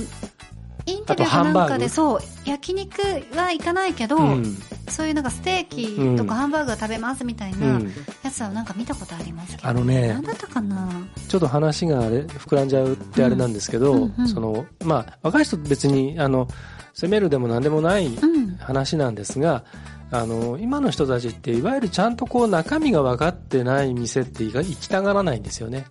[0.87, 3.01] インタビューかなんかでそう焼肉
[3.35, 4.57] は行かないけど、うん。
[4.89, 7.93] そういうなんかステーキとかハンバーグを食べますみたいなうん。
[8.23, 10.89] やつはなんか見たことありますけど、あのねなんだったかな？
[11.29, 14.27] ちょっと話があれ膨らんじゃうってあれなんですけど、うんうんうん。
[14.27, 16.47] そのまあ、若い人別にあの
[16.93, 18.55] 責めるでも何でもないうん。
[18.57, 19.63] 話なんですが、
[20.11, 25.85] あの今の人たちっていわゆるちゃんとこう中身が分かってない店って行きたがらないんですよね、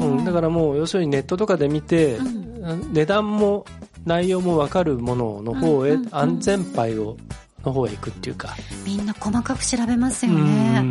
[0.00, 2.22] うん、だからもう要するにネットとかで見て、う
[2.76, 2.92] ん。
[2.92, 3.64] 値段も
[4.04, 6.14] 内容も分かるものの方へ、うんうんうん。
[6.14, 7.16] 安全牌を
[7.64, 10.90] の方へ行くっていうか、みんな細かく調べますようんね、うんう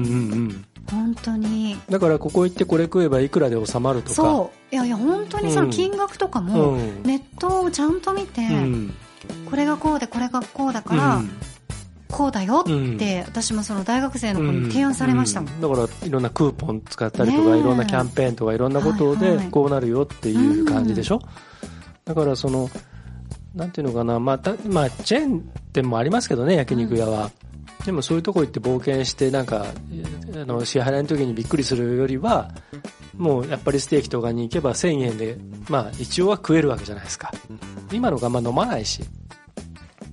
[0.50, 0.65] ん。
[0.89, 1.78] 本当に。
[1.89, 4.15] だからここ行ってこれ食えばいくらで収まるとか。
[4.15, 4.76] そう。
[4.76, 7.04] いやいや本当にその金額とかも、うん。
[7.04, 8.93] ネットをちゃんと見て、うん。
[9.50, 11.30] これがこうでこれがこうだから、うん
[12.10, 12.98] こうだよって、うん。
[13.28, 15.62] 私もその大学生の子に提案されましたもん、うん。
[15.62, 21.22] だからいろんなクーポン使ったりとか、いろんなキャンペーンとかいろんなことでこうなるよっていう感じでしょ、
[22.06, 22.70] だからその
[23.56, 27.32] なんていうのかな、まあたまあ、チェーン店もありますけどね焼肉屋は、
[27.86, 32.52] でもそういうとこ行って冒険してなんかあの支払いの時にびっくりするよりは
[33.15, 35.38] もうやっぱりステーキとかに行けば1000円で、
[35.70, 37.32] まあ、一応は食えるわけじゃないですか。
[37.91, 39.04] 今のがあんま飲まないし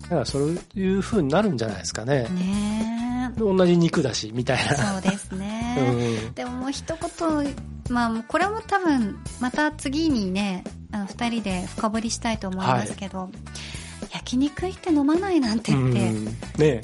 [0.05, 2.29] だからそういう風になるんじゃないですかね。
[2.29, 4.93] ね同じ肉だしみたいえな。
[4.93, 5.77] そうですね、
[6.27, 6.35] うん。
[6.35, 7.55] でももう一言
[7.89, 13.31] まあこれも多分また次にねあの二人で深掘りしたいと思いますけど、
[14.13, 16.25] 焼肉行って飲まないなんてってうん。
[16.59, 16.81] ね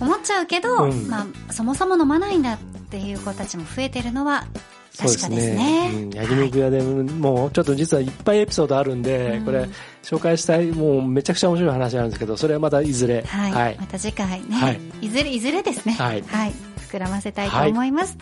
[0.00, 1.08] 思っちゃうけど、うん。
[1.08, 2.58] まあ、そもそも飲まないんだっ
[2.90, 4.46] ていう子たちも増えてるのは
[4.92, 5.54] そうですすね。
[5.54, 5.90] ね。
[5.94, 9.68] うん、焼肉屋で、もうちょっと実はいっぱいエピソードあるんで、うんこれ
[10.02, 13.22] 紹介したいもうめちゃくちゃ面白い話あるんですけどそれはまたいずれ。
[13.22, 13.76] はい、はい。
[13.78, 14.80] また次回ね、はい。
[15.00, 15.94] い、ずれいずれですね。
[15.94, 16.22] はい。
[16.22, 18.18] 膨らませたいと思います、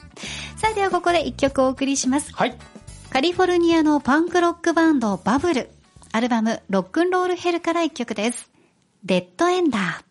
[0.57, 2.33] さあではここで一曲お送りします。
[2.33, 2.57] はい。
[3.11, 5.71] カリフォルニアのパンクロックバンドバブル。
[6.13, 8.51] アルバムロックンロールヘルから一曲です。
[9.05, 10.10] デッドエンダー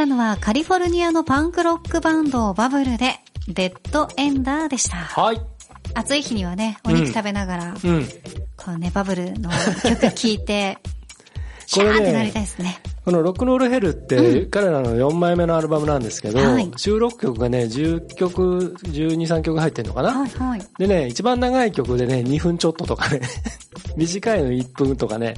[0.00, 3.16] したのはカリフォルニアのパンクロックバンドバブルで、
[3.48, 4.96] デッドエンダーでした。
[4.96, 5.40] はい。
[5.92, 8.06] 暑い日にはね、お肉食べながら、うん。
[8.56, 9.50] こうね、バブルの
[9.82, 10.78] 曲聴いて、
[11.66, 12.80] シ これねャーってなりたいですね。
[13.04, 20.62] このロックノールヘルって、彼らの4枚目のアルバムなんですけど、はい収録曲がね、10曲、12、3曲入ってんのかな、はいはい。
[20.78, 23.20] でね、一番長い曲でね、2分ちょっととかね、
[23.98, 25.34] 短いの1分とかね。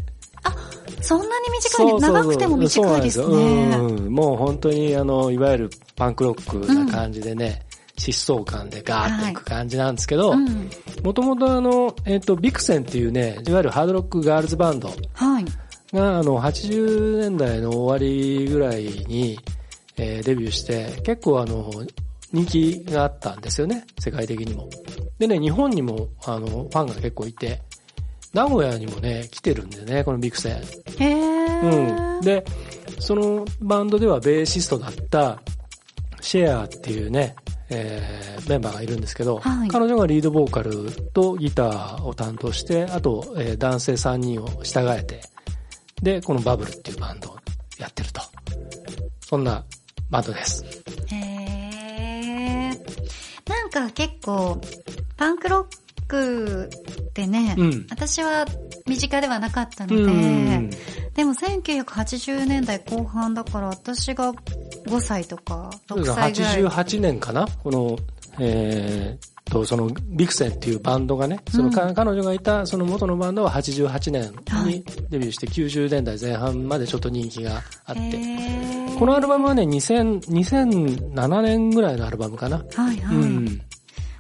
[1.02, 1.30] そんなに
[1.62, 2.00] 短いね。
[2.00, 3.24] 長くても短いですね。
[3.24, 4.12] そうなんですようん。
[4.12, 7.62] もう本当にあの、いわゆるパンクロックな感じでね、
[7.98, 10.70] 疾走感でガーッといく感じなんですけど、うん。
[11.02, 15.44] もともとあの、えっ、と、ビクセンっていうね、いわゆるハードロックガールズバンドはい。
[15.92, 19.38] が、あの、80年代の終わりぐらいに、
[19.96, 21.70] えーデビューして、結構あの、
[22.32, 24.68] 人気があったんですよね、世界的にも。
[25.18, 27.60] でね、日本にも、あの、ファンが結構いて、
[28.32, 30.56] 名古屋にもね、来てるんでね、このビクセン。
[30.56, 32.16] へー。
[32.16, 32.20] うん。
[32.22, 32.44] で、
[32.98, 35.40] そのバンドではベーシストだった、
[36.20, 37.34] シェアっていうね、
[37.68, 45.20] えーメンバーがいるんですけど、はい彼女がリードボーカルとギターを担当して、あと、えー男性3人を従えて、
[46.02, 47.36] で、このバブルっていうバンドを
[47.78, 48.20] やってると。
[49.20, 49.64] そんな
[50.10, 50.64] バンドです。
[51.08, 53.48] へー。
[53.48, 54.60] なんか結構、
[55.16, 55.81] パンクロッ
[56.12, 56.68] ク
[57.08, 58.44] ってね、うん私は
[58.86, 60.70] 身近ではなかったので、うん
[61.14, 66.64] でも1980年代後半だから私が5歳とか6それが歳ぐらい。
[66.64, 67.46] 88年かな？
[67.62, 67.98] この、
[68.38, 78.18] えーと、そのビクセンっていうバンドがね、そのか、彼女がいたその元のバンドは88年はいにデビューして90年代前半までちょっと人気があって、
[78.98, 80.20] このアルバムはね、2000
[81.12, 82.58] 2007年ぐらいのアルバムかな。
[82.58, 83.16] はいはい。
[83.16, 83.41] うん。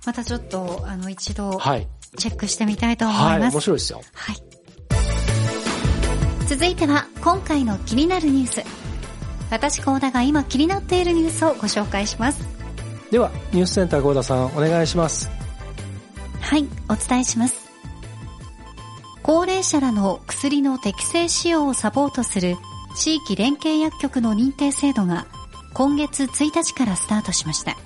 [0.04, 1.88] またちょっと、あの、一度、はい。
[2.16, 3.54] チェックしてみたいと思はいい、ます。
[3.54, 4.02] 面白いですよ。
[4.12, 4.36] はい。
[6.48, 8.64] 続いては、今回の気になるニュース。
[9.50, 12.42] 私、コーダが今気になっているニュースをご紹介します。
[13.10, 15.30] では、ニュースセンター合田さん、お願いします。
[16.40, 17.70] はい、お伝えします。
[19.22, 22.56] 高齢者らの薬の適正使用をサポートする
[22.96, 25.26] 地域連携薬局の認定制度が
[25.72, 27.76] 今月1日からスタートしました。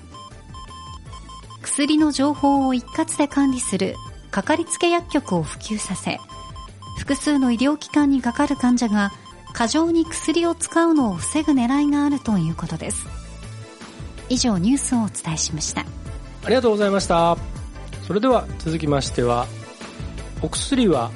[1.77, 3.93] 薬の情報を一括で管理する
[4.31, 6.17] かかりつけ薬局を普及させ、
[6.97, 9.11] 複数の医療機関にかかる患者が
[9.53, 13.05] 過剰に薬を使うのを防ぐ狙いがあるということです。
[14.27, 15.81] 以上ニュースをお伝えしました。
[15.81, 17.37] ありがとうございました。
[18.07, 19.45] それでは、続きましては、
[20.41, 21.11] お薬は、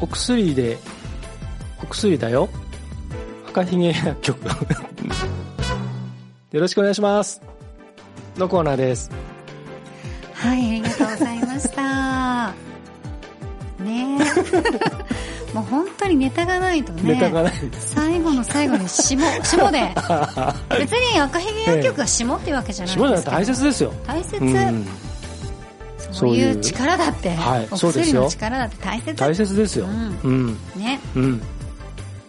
[0.00, 0.78] お薬で、
[1.82, 2.48] お薬だよ。
[3.48, 4.46] 赤ひげ薬局。
[6.52, 7.42] よろしくお願いします。
[8.36, 9.21] のコーナーです。
[15.54, 17.14] もう本当にネタがないとね。
[17.14, 17.94] ネタがないです。
[17.94, 19.94] 最後の最後に霜、 霜で。
[20.78, 23.36] 別に赤ひげ薬局が霜っていうわけじゃないですけど。
[23.36, 23.92] 大切ですよ。
[24.06, 24.36] 大切。
[24.38, 24.86] うん。
[26.10, 27.30] そういう力だって。
[27.34, 29.14] はいお薬の力だって大切。
[29.14, 29.86] 大切ですよ。
[29.86, 30.58] うんうん。
[30.76, 31.00] ね。
[31.16, 31.42] うん。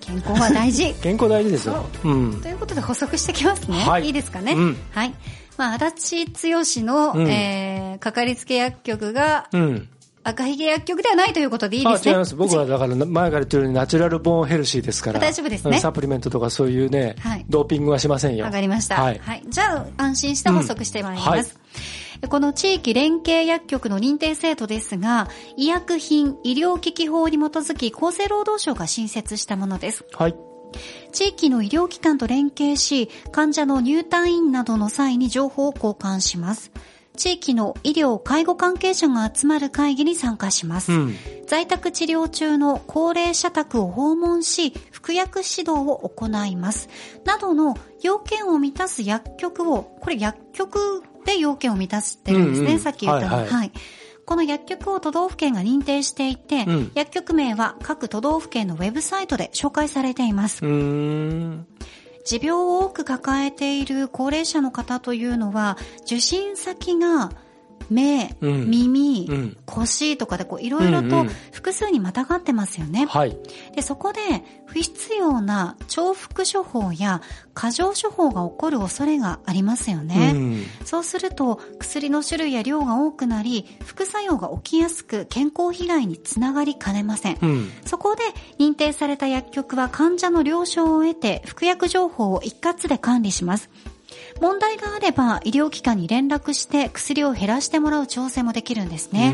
[0.02, 0.94] 健康は大事。
[1.02, 1.86] 健康大事ですよ。
[2.04, 2.50] うんと。
[2.50, 3.78] いうことで補足してきますね。
[3.86, 4.54] はいいいですかね。
[4.54, 5.14] うんはい。
[5.56, 9.88] まあ、足立剛の、うんえー、かかりつけ薬局がうん。
[10.24, 12.12] 赤ひげ薬局ではないということでいいですね。
[12.12, 12.36] あ、違います。
[12.36, 15.20] 僕はだから前から言ってるようにナチュラルボーンヘルシーですから。
[15.20, 18.46] 大丈夫ですねうんサプリメントとかそういうね、はいドーピングはしませんよ。
[18.46, 18.96] わかりました。
[18.96, 19.50] ははいい。
[19.50, 21.28] じゃあ、安心して補足してまいります。
[21.28, 21.48] うんはい
[22.30, 30.06] この地域連携薬局の認定制度ですが、医薬品医療機器法に基づき厚生労働省が新設したものです。
[30.14, 30.36] はい。
[31.12, 36.72] 地域の医療機関と連携し、患者の入退院などの際に情報を交換します。
[37.16, 40.92] 地域の医療・介護関係者が集まる会議に参加します。
[40.92, 41.16] うん。
[41.48, 46.90] 在宅治療中の高齢者宅を訪問し、服薬指導を行います。
[47.26, 53.36] などの要件を満たす薬局を、これ薬局で要件を満たしてるんですね、うんうんさっき言ったの。
[53.36, 53.72] はいはい
[54.26, 60.62] この薬局を都道府県が認定していて、うん薬局名は各都道府県のウェブサイトで紹介されています。
[62.24, 67.32] 持病を多く抱えている高齢者の方というのは、受診先が
[67.90, 71.30] 目、うん耳、うん腰とかでこういろいろとうんうん
[71.64, 73.06] 複数にまたがってますよね。
[73.06, 73.38] はい。
[73.74, 74.20] で、そこで
[74.66, 77.22] 不必要な重複処方や
[77.54, 80.34] 過剰処方が起こる恐れがありますよね。
[80.36, 80.66] うん。
[80.84, 87.38] そうすると薬の種類や量が多くなり副作用が起きやすく健康被害につながりかねません。
[87.42, 87.72] うん。
[87.86, 88.24] そこで
[88.60, 93.70] 認定された薬局は患者の了承を得て服薬情報を一括で管理します。
[94.44, 99.34] 問題があれば医療機関に連絡して薬を減らしてもらう調整もできるんですね。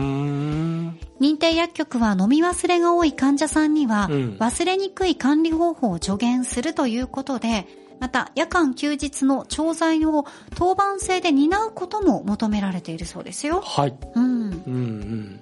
[1.19, 7.65] 認定薬局は飲み忘れが多い患者さんには、うん忘れにくい管理方法を助言するということで、
[7.99, 13.61] また、夜間休日の調剤を当番制で担うことも求められているそうですよ。
[13.61, 13.97] はい。
[14.15, 14.23] うん。
[14.23, 15.39] うんうん。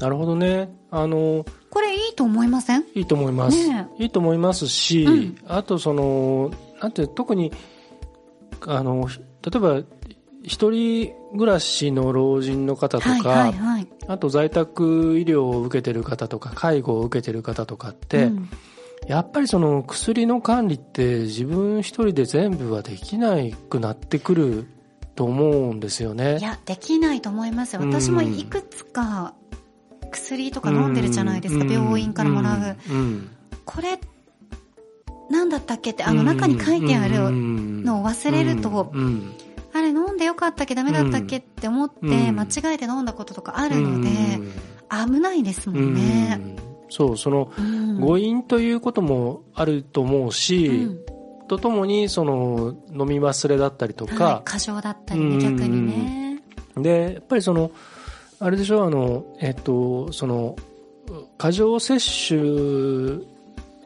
[0.00, 0.70] なるほどね。
[0.90, 2.84] あの、これいいと思いません？
[2.94, 3.68] いいと思います。
[3.68, 7.52] ねいいと思いますし、うんあとその、なんて、特に、
[8.66, 9.82] あの、例えば、
[10.42, 13.88] 一人暮らしの老人の方とか、はいはいはい。
[14.06, 18.48] あと在宅医療を受けてる方とか、介護を受けてる方とかって、うん
[19.06, 23.36] やっぱりその薬の管理って自分一人で全部はできな
[23.68, 24.66] くなってくる
[25.14, 26.38] と思うんですよね。
[26.38, 27.82] いや、できないと思いますよ。
[27.82, 29.34] 私もいくつか
[30.10, 32.76] 薬とか飲んでるじゃないですか、うん病院からもらう。
[32.90, 33.30] うん
[33.64, 33.98] これ、な
[35.30, 38.92] んだったっけって、あの中に書いてあるのを忘れると、
[39.72, 45.12] あれ飲んでよかったっけダメだったっけって思って、うん間違えて飲んだこととかあるので、うん。
[45.14, 46.38] 危ないですもんね。
[46.40, 46.56] うん。
[46.88, 48.00] そう、その、うん。
[48.00, 50.98] 誤飲ということもあると思うし、うん。
[51.48, 55.56] とともに、その、飲み忘れだったりとはいか、過剰だったりね、うん。
[55.56, 56.42] 逆にね。
[56.76, 57.70] で、やっぱりその、
[58.38, 60.56] あれでしょ、あの、えっと、その、
[61.36, 63.26] 過剰摂取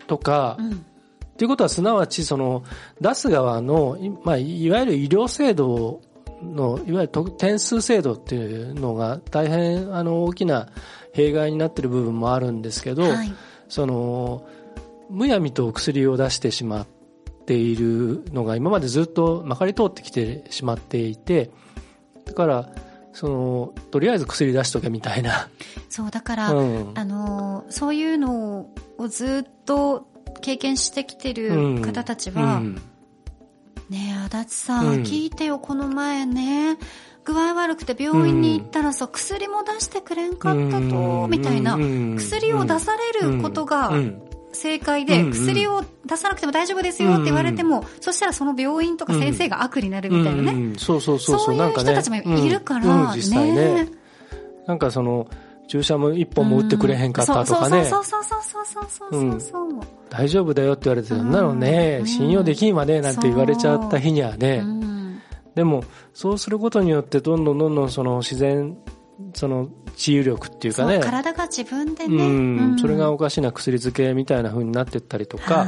[0.07, 0.85] とか、うん。
[1.38, 2.64] っていうことはすなわちその
[3.01, 6.01] 出す側のい,、まあ、いわゆる医療制度
[6.42, 10.68] のいわゆると点数制度っていうのが大変あの大きな
[11.12, 13.33] 弊害になっている部分もあるんですけど、はい。
[13.68, 14.48] その
[15.11, 16.87] むやみと薬を出してしまっ
[17.46, 21.51] ているのが今までずっとまかり通ってきてしまっていて
[22.24, 22.72] だから
[23.12, 25.48] そのとりあえず薬出しとけみたいな、
[25.88, 30.09] そう、だから、うんあのーそういうのをずっと
[30.40, 32.74] 経験してきてる方たちは、うん。
[33.88, 35.03] ねえ、足立さん、うん。
[35.03, 36.79] 聞いてよ、この前ね、
[37.24, 41.79] 具合悪くて病院に行ったらさ、薬も出してくれんかったと、みたいな、
[42.16, 44.22] 薬を出されることがうん。
[44.53, 45.31] 正解で、うん。
[45.31, 50.53] 薬を出さなくても大丈夫ですよって言われても、そしたらその病院とか先生が悪になるみたいなね。
[50.53, 50.64] うん。
[50.70, 50.77] うん。
[50.77, 51.55] そうそうそうそう。
[51.55, 53.88] いう人たちもいるから、ね。
[54.66, 55.29] なんかその
[55.68, 57.85] 注射も一本も打ってくれへんかったとかね。
[57.85, 64.64] そうそうそうそうそうそうそう大丈夫だよって言われて、そんなのね、信用できんわね、なんて言われちゃった日にはね。
[65.54, 68.78] でも、そうすることによって、どんどんどんどんその自然、
[69.35, 71.00] その治癒力っていうかね。
[71.00, 72.78] 体が自分でね。
[72.81, 75.66] それがおかしな薬漬けみたいな風になってったりとか、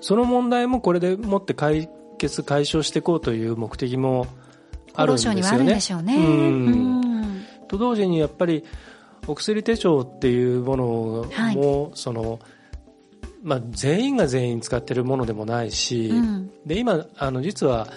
[0.00, 4.26] その問題もこれでもって解決、解消していこうという目的も
[4.94, 5.80] あるんですよね。
[5.80, 6.16] しょうね。
[6.16, 7.04] うん。
[7.68, 8.64] と同時にやっぱり
[9.26, 11.90] お薬手帳っていうものも、はい。
[11.94, 12.38] その
[13.42, 16.50] まあ、全員が全員使ってるものでもないし、うん。
[16.64, 17.88] で今あの実は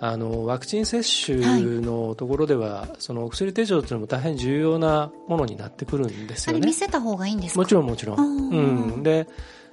[0.00, 1.38] あのワクチン接種
[1.80, 6.66] のところでは、そのお薬手帳っていうのも大変重要なものになってくるんですよね。
[6.66, 6.72] 見。
[6.72, 7.60] せた方がいいんですか？
[7.60, 8.18] もちろんもちろん。
[8.18, 9.26] うん、で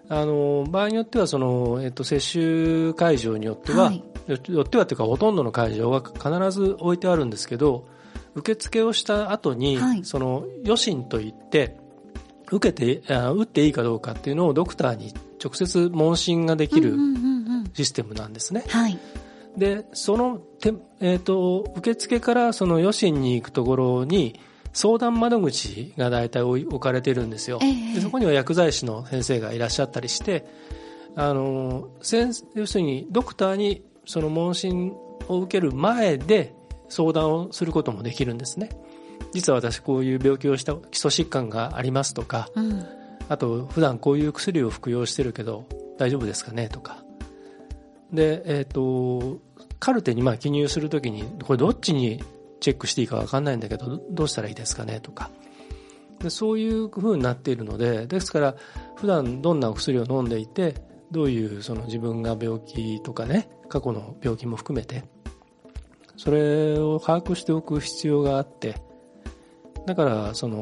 [0.10, 4.04] あの場合によってはその、えっと、接種会場によっては、はい。
[4.28, 7.88] よよってはというかほとんどの会場は必ず置いてあるんですけど
[8.36, 11.78] 受付をした後に、はいその予診といって
[12.52, 15.14] 受けてあ打っていいかどうかっていうのをドクターに
[15.44, 16.98] 直接問診ができる
[17.74, 18.64] システムなんですね。
[18.68, 19.00] はい。
[19.58, 24.40] でそのて、えー、と受付からその予診に行くところに
[24.74, 30.46] 相談窓口が大体置かれてるんですよ、ええでそこには薬剤師の先生がいらっしゃったりして
[31.18, 34.94] あの先要するにドクターにその問診
[35.28, 36.54] を受ける前で
[36.92, 38.70] 相談をすることもできるんですね。
[39.34, 42.86] 実は私こういう病気をした基礎疾患がありますとかうん。
[43.30, 45.66] あと普段こういう薬を服用してるけど
[45.98, 47.04] 大丈夫ですかねとか。
[48.12, 49.40] でえっ、と
[49.80, 52.22] カルテにまあ記入するときにこれどっちに
[52.60, 55.32] チェックしていいか分かんないんだけどどどうしたらいいですかねとか。
[56.20, 58.56] でそういう風になっているのでですから
[58.96, 60.76] 普段どんなお薬を飲んでいて
[61.10, 65.04] どういうその自分が病気とかね過去の病気も含めて
[66.22, 68.76] それを把握しておく必要があって
[69.88, 70.60] だからその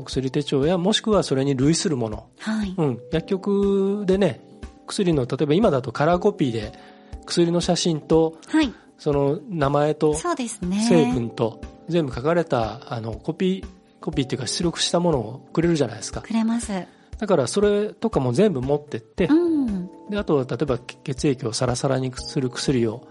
[0.00, 2.74] お薬手帳やもしくはそれに類するものはい。
[2.76, 4.40] うん、薬局でね
[4.88, 6.72] 薬の例えば今だとカラーコピーで
[7.24, 8.74] 薬の写真とはい。
[8.98, 10.84] その名前とそうですね。
[10.88, 13.66] 成分と全部書かれたあのコピー
[14.00, 16.72] コピーっていうか出力したものをくれるじゃないですかくれます。
[17.16, 19.88] だからそれとかも全部持ってって、うん。
[20.10, 23.06] であとは例えば血液をサラサラにする薬を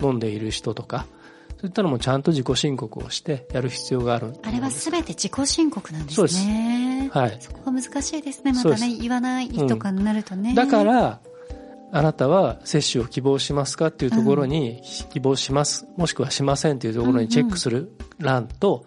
[0.00, 1.06] 飲んでいる人とか
[1.60, 7.10] そういったのもちゃんと自己申告をしてやる必要があるあれはすべて自己申告なんですね。
[7.12, 8.52] はいそこが難しいですね。
[8.52, 10.54] またね、言わないとかになるとね。
[10.54, 11.20] だか、ら、
[11.92, 14.80] あなたは接種を希望しますかっていうところに、
[15.10, 18.86] 希望します、もしくはしませんっていうところにチェックする欄と、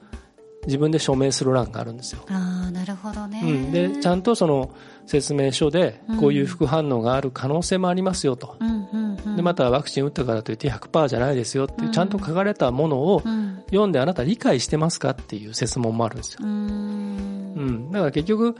[0.65, 2.23] 自分で署名する欄があるんですよ。
[2.29, 3.41] ああ、なるほどね。
[3.43, 4.71] うん、で、ちゃんとその
[5.05, 8.55] 説明書でうん、こういう副反応がある可能性もありますよと。
[8.59, 9.02] うんうんうん
[9.35, 13.53] でまたワクチン打ったからといって100%じゃないですよってちゃんと書かれたものをうん。
[13.67, 16.39] 読んであなた理解してますかっていう説問もあるんですよ。
[16.43, 17.53] うーん。
[17.55, 18.55] うん、だから結局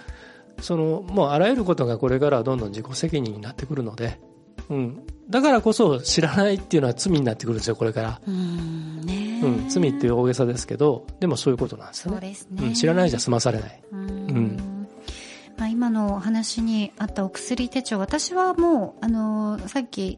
[0.59, 4.19] そのもうあらゆることがこれからはどんどん自己責任になってくるので、
[4.69, 9.01] うん、だからこそ知らないっていうのは罪になってくるんですよこれから、うーん。
[9.01, 14.01] ねうん、罪っていう大げさですけどでもそういうことなんですよそうねですね、うん、知らないじゃ済まされない、うーん。
[14.01, 14.87] うん。
[15.57, 20.17] まあ、今のお話にあったお薬手帳私はもうあのーさっき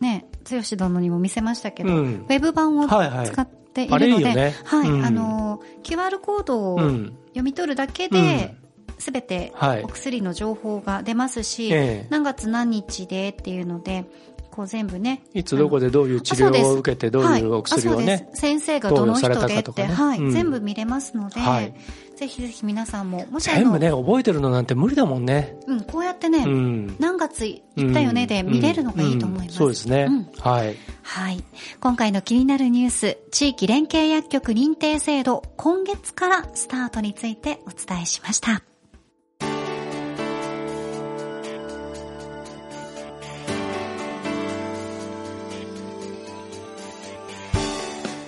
[0.00, 2.14] ね剛殿にも見せましたけど、うん。
[2.14, 3.26] ウェブ版をはいはい。
[3.26, 4.54] 使っているので、いよね。
[4.64, 5.04] はい、うん。
[5.04, 7.16] あのー QR コードをうん。
[7.28, 8.56] 読み取るだけで、
[8.98, 9.82] すべてはい。
[9.84, 12.06] お薬の情報が出ますし、ええ。
[12.10, 14.06] 何月何日でっていうので、
[14.50, 15.22] こう全部ね。
[15.34, 20.30] いつどこでどういう治療を受けてどういうお薬をね先生がどの人でって、はい、うん。
[20.30, 21.74] 全部見れますので、はい
[22.18, 29.46] ぜひぜひ皆さんも、もし全部ね覚えてるのなんて無理だもんね、うん、こうやってね、うん、何月行ったよねで見れるのがいいと思います。
[29.50, 29.52] うん。
[29.52, 30.28] そうですね、うん。
[30.40, 30.74] はい。
[31.04, 31.44] はい。
[31.78, 38.64] 今回の気になるニュース、地域連携薬局認定制度、今月からスタートについてお伝えしました。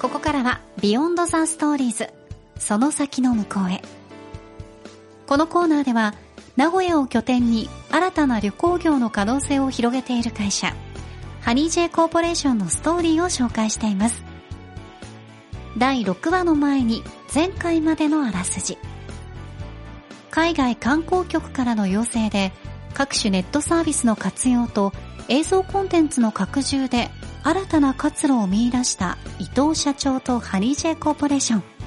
[0.00, 2.19] ここからは、 Beyond the Stories、
[2.60, 3.82] その先の向こうへ。
[5.26, 6.14] このコーナーでは、
[6.56, 10.74] 名古屋を拠点に新たな旅行業の可能性を広げている会社、
[11.40, 14.22] ハニー J コーポレーションのストーリーを紹介しています。
[15.78, 17.02] 第6話の前に
[17.34, 18.78] 前回までのあらすじ。
[20.30, 22.52] 海外観光局からの要請で
[22.94, 24.92] 各種ネットサービスの活用と
[25.28, 27.10] 映像コンテンツの拡充で
[27.42, 31.79] 新たな活路を見出した伊藤社長とハニー J コーポレーション。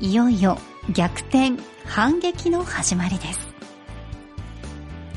[0.00, 0.58] いよいよ
[0.90, 1.52] 逆転、
[1.84, 3.38] 反撃の始まりです。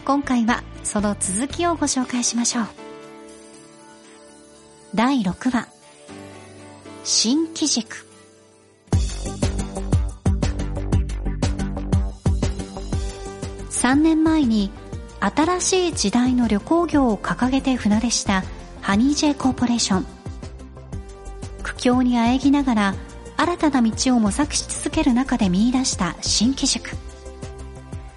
[0.05, 2.65] 今回はその続きをご紹介しましょう。
[4.95, 5.67] 第6話
[7.03, 8.07] 新機軸
[13.69, 14.71] 3年前に
[15.19, 18.43] 新しい時代の旅行業を掲げて船出した
[18.81, 20.05] ハニー J コーポレーション
[21.63, 22.95] 苦境にあえぎながら
[23.37, 26.89] 新たな道を模索し続ける中で見出した新機軸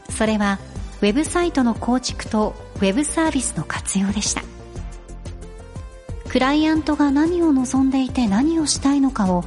[0.08, 0.58] それは
[1.00, 4.42] ウェブサイトの構築とウェブサービスの活用でした。
[6.28, 9.44] クライアントが何を望んでいて何をしたいのかを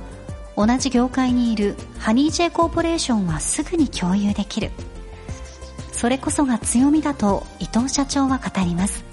[0.58, 4.72] 同じ業界にいるハニー J コーポレーションはすぐに共有できる。
[5.92, 9.06] それこそが強みだと伊藤社長は語ります。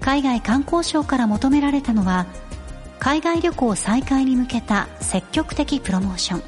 [0.00, 2.26] 海外観光省から求められたのは
[2.98, 6.42] 海外旅行再開に向けた積極的プロモーション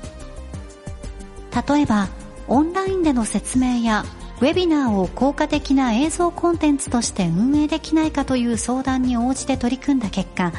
[1.77, 2.09] 例えば
[2.47, 4.05] オンラインでの説明や
[4.41, 10.53] ウェビナーを効果的な映像コンテンツとして運営できないかという相談に応じて取り組んだ結果、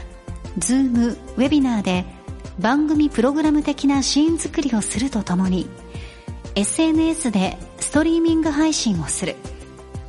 [0.57, 2.05] ズーム、ウェビナーで
[2.59, 5.69] 番組プログラム的なシーン作りをするとともに、
[6.55, 9.37] SNS でストリーミング配信をする、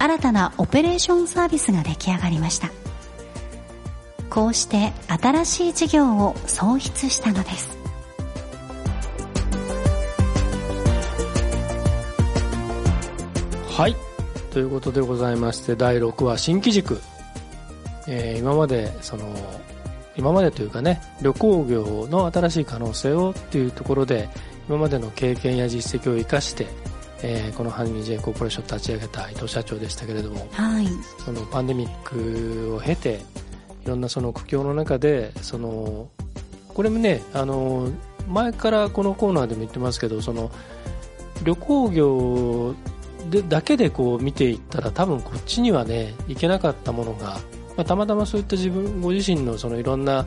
[0.00, 2.79] 新たなオペレーションサービスが出来上がりました。
[4.30, 7.76] こうして新しい事業を創出したのです。
[13.76, 13.96] はい。
[14.52, 17.00] ということでございまして、第6話、新機軸。
[18.06, 19.24] えー今まで、その、
[20.16, 24.28] 今までというかね、旅行業の新しい可能性をっていうところで、
[24.68, 26.66] 今までの経験や実績を生かして、
[27.22, 30.86] えーこのハニー J コーポレーションを立ち上げた伊藤社長でしたけれども、はい。
[31.24, 33.18] そのパンデミックを経て、い
[33.90, 36.08] ろんなその苦境の中で、その、
[36.68, 37.90] これもね、あの、
[38.28, 40.50] 前からこのコーナーでも言ってますけど、その、
[41.44, 42.74] 旅行業
[43.30, 47.40] でだけでこう見ていったら多分こっちにはね、いけなかったものが、
[47.76, 50.26] まあ、たまたまそういった自分、ご自身のそのいろんな、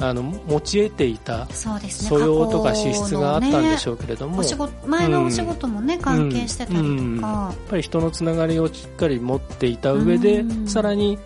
[0.00, 2.08] あの、持ち得ていたそうですね。
[2.08, 7.48] 素養とか資質があったんでしょょうけれども、お仕事、前のお仕事もね、関係してたりとうんかや。
[7.50, 11.18] っぱり人のつながりをしっかり持っていた上で、うんさらに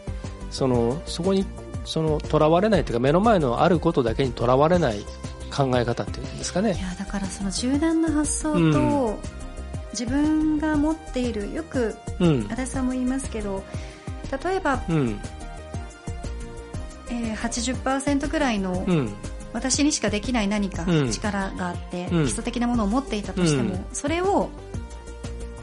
[0.50, 1.44] そのそこに
[1.88, 5.04] その囚われないというか目の前のあることだけにとらわれない
[5.50, 6.74] 考え方っていうんですかね。
[6.74, 9.16] いや、だからその柔軟な発想と、うん。
[9.92, 13.64] 自分が持っている、よく、うん、足立さんも言いますけど、
[14.44, 15.20] 例えば、うん、
[17.10, 19.14] えー、80%ぐらいの、うん、
[19.54, 21.10] 私にしかできない何かうん。
[21.10, 22.24] 力があって、うん。
[22.24, 23.86] 基礎的なものを持っていたとしても、うん。
[23.94, 24.50] それを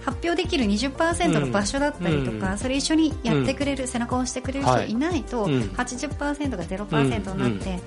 [0.06, 2.58] 発表できる20%の場所だったりとか、うん。
[2.58, 5.54] それ一緒にやってくれる、背中を押してくれる人がいないと、はい。
[5.54, 7.80] うん80%が0%になって、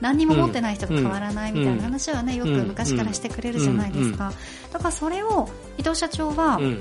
[0.00, 4.32] 何にも持ってない人が変わらないみたいな話はね、よく昔からしてくれるじゃないですか。
[4.72, 5.48] だからそれを
[5.78, 6.80] 伊藤社長は、うん、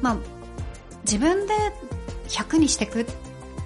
[0.00, 0.16] まあ、
[1.04, 1.54] 自分で
[2.28, 3.06] 100にしていくっ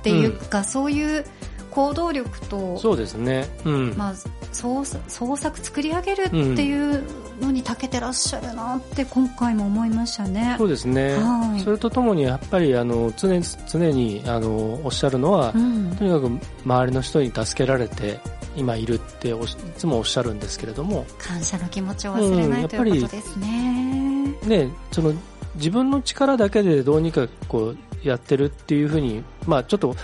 [0.07, 1.25] っていうか、そういう
[1.73, 3.49] 行動力と、そうですね。
[3.65, 3.95] うん。
[3.97, 4.15] まあ、
[4.53, 7.03] 創創作作り上げるっていう
[7.41, 10.55] のに長けてらっしゃるなって今回も思いましたね。
[10.59, 11.61] そうですねはい。
[11.61, 16.31] それとともに、やっぱり、あの、常に、常に、あの、おっしゃるのはう、んとにかく
[16.65, 18.21] 周りの人に助けられて、
[18.57, 19.35] 今いるってい
[19.77, 24.35] つもおっしゃるんですけれども、感謝の気持ちを忘れない、うんということですね。
[24.47, 25.13] ね、その
[25.57, 27.75] 自分の力だけでどうにかこ
[28.05, 29.97] うやってるっていうふうに、まあ、ちょっと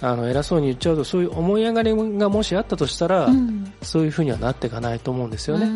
[0.00, 5.66] あの偉そうに言っちゃうとそういう思い上がりがもしあったとしたら、うんそういうふうにはなっていかないと思うんですよね。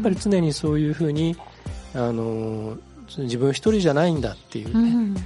[0.00, 1.36] やっぱり常にそういうふうに
[1.94, 2.76] あの
[3.18, 5.16] 自分一人じゃないんだっていうね、うん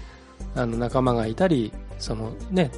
[0.57, 2.71] あの仲間がいたりそのね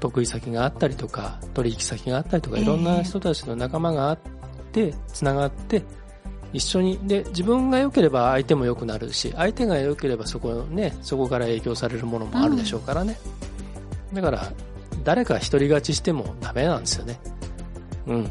[0.00, 2.62] 得意先があったりとか取引先があったりとかええ。
[2.62, 4.18] いろんな人たちの仲間があっ
[4.72, 5.82] てつながって
[6.52, 13.18] 一緒にで自分が良ければ相手も良くなるし相手が良ければそこ,、ね、そこから影響されるものもあるでしょうからね、
[14.12, 14.52] だから
[15.04, 17.20] 誰か一人勝ちしてもダメなんですよね。
[18.06, 18.30] うん。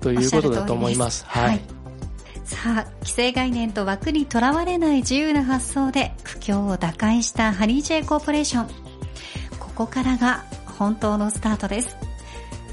[0.00, 1.24] ということだと思います。
[1.26, 1.75] はい
[2.46, 8.68] さあ、既成概念と枠にとらわれない自由な発想で苦境を打開したハニー J コーポレーション。
[9.58, 10.44] ここからが
[10.78, 11.96] 本当のスタートです。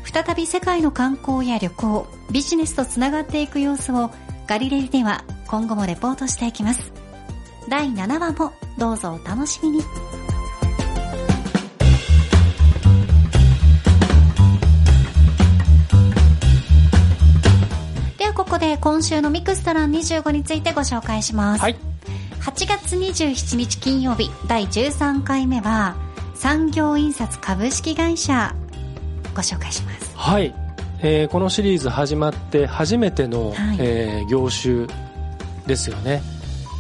[0.05, 4.11] 再び世界の観光や旅行、ビジネスとつながっていく様子を
[4.45, 6.93] ガリレリでは今後もレポートしていきます。
[7.67, 9.81] 第7話もどうぞお楽しみに。
[18.77, 21.61] 今週のミクストラン25についてご紹介します。
[21.61, 21.75] はい。
[22.41, 25.95] 8月27日金曜日第13回目は
[26.35, 28.53] 産業印刷株式会社
[29.33, 30.15] ご紹介します。
[30.15, 30.53] はい、
[31.01, 33.77] えーこのシリーズ始まって初めての、はい。
[33.79, 34.87] えー業種
[35.65, 36.21] ですよね。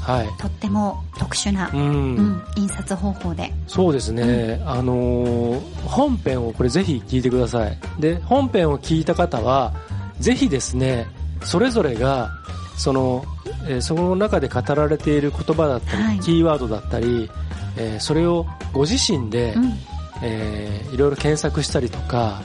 [0.01, 0.27] はい。
[0.37, 3.53] とっても特殊な、ううんん、印刷方法で。
[3.67, 7.77] そうですね、あのー本編をこれぜひ聞いてください。
[7.99, 9.73] で本編を聞いた方は
[10.19, 11.07] ぜひですね
[11.43, 12.31] それぞれが
[12.77, 13.23] その、
[13.67, 16.19] えーその中で語られている言葉だったり、はい。
[16.19, 17.29] キーワードだったり、
[17.77, 19.73] えーそれをご自身で、うん、
[20.21, 22.41] えーいろいろ検索したりとか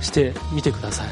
[0.00, 1.08] してみてください。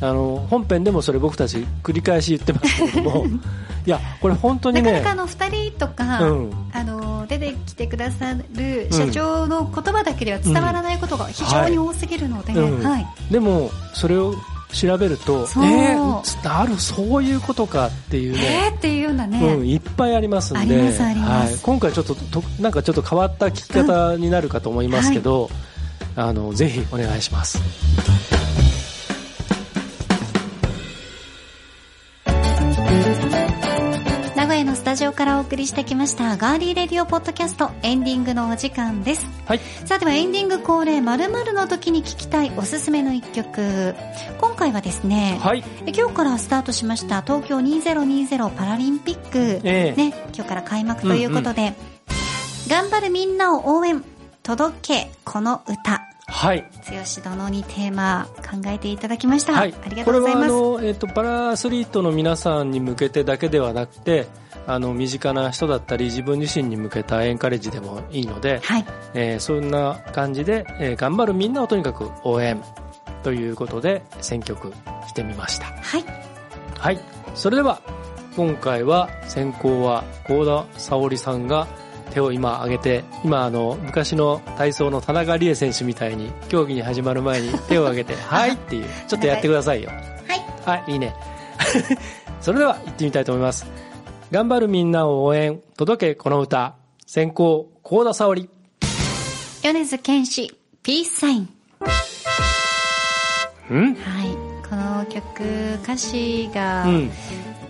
[0.00, 3.24] あの本編でもそれ僕たち繰り返し言ってますけれども
[3.86, 6.52] いやこれ本当にねなかなかあの2人とか、うん。
[6.72, 12.52] あの出てきてくださる社長の言葉だけでは伝わらないことが非常に多すぎるので、
[13.30, 14.34] でもそれを
[14.72, 20.74] 調べるとえー、あるそういうことかっていうえね、ーっていうようなね、うん、いっぱいありますんで。
[20.74, 25.50] はい、今回ちょっととなんかちょっと変わった聞き方になるかと思いますけど、
[26.16, 27.60] あのぜひお願いします
[35.52, 39.26] 送りしてきましたガーリーレディオポッドキャストエンディングのお時間です。
[39.44, 39.58] はい。
[39.84, 43.94] さあではエンディング恒例〇〇の時に聞きたいおすすめの一曲。
[44.40, 45.62] 今回はですね、はい。
[45.84, 49.94] え今日からスタートしました東京2020パラリンピック、ええ。
[49.94, 51.74] ね、今日から開幕ということで、
[52.70, 54.02] 頑張るみんなを応援
[54.42, 56.00] 届けこの歌。
[56.28, 56.64] はい。
[56.88, 60.48] 剛殿にテーマ考えていただきました、はい、ありがとうございます。
[60.48, 64.26] これはあの、えっとパラアスリートの皆さんに向けてだけではなくて
[64.66, 68.84] あの身近な人だったり自分自身に向けたエンカレッジでもいいので、はい。
[69.14, 72.62] えーそんな感じで、えー頑張るみんなをとにかく応援
[73.22, 74.72] ということで選曲
[75.06, 75.66] してみました。
[75.66, 76.04] はい。
[76.78, 77.00] はい。
[77.34, 77.80] それでは
[78.36, 81.66] 今回は先行は幸田沙織さんが
[82.12, 89.90] 手を今上げて今あの昔の体操の田中理恵選手みたいに競技に始まる前に手を上げて「はい」っていうちょっとやってくださいよ。
[89.90, 90.78] はい。
[90.80, 91.14] はいいいね。
[92.40, 93.66] それでは行ってみたいと思います
[94.32, 95.60] 頑張るみんなを応援。
[95.76, 96.74] 届けこの歌。
[97.06, 98.48] 先行幸田沙織。
[99.62, 101.48] 米津玄師ピースサイン
[103.70, 103.94] うん？
[103.94, 104.28] はい。
[104.66, 107.10] この曲歌詞が、うん。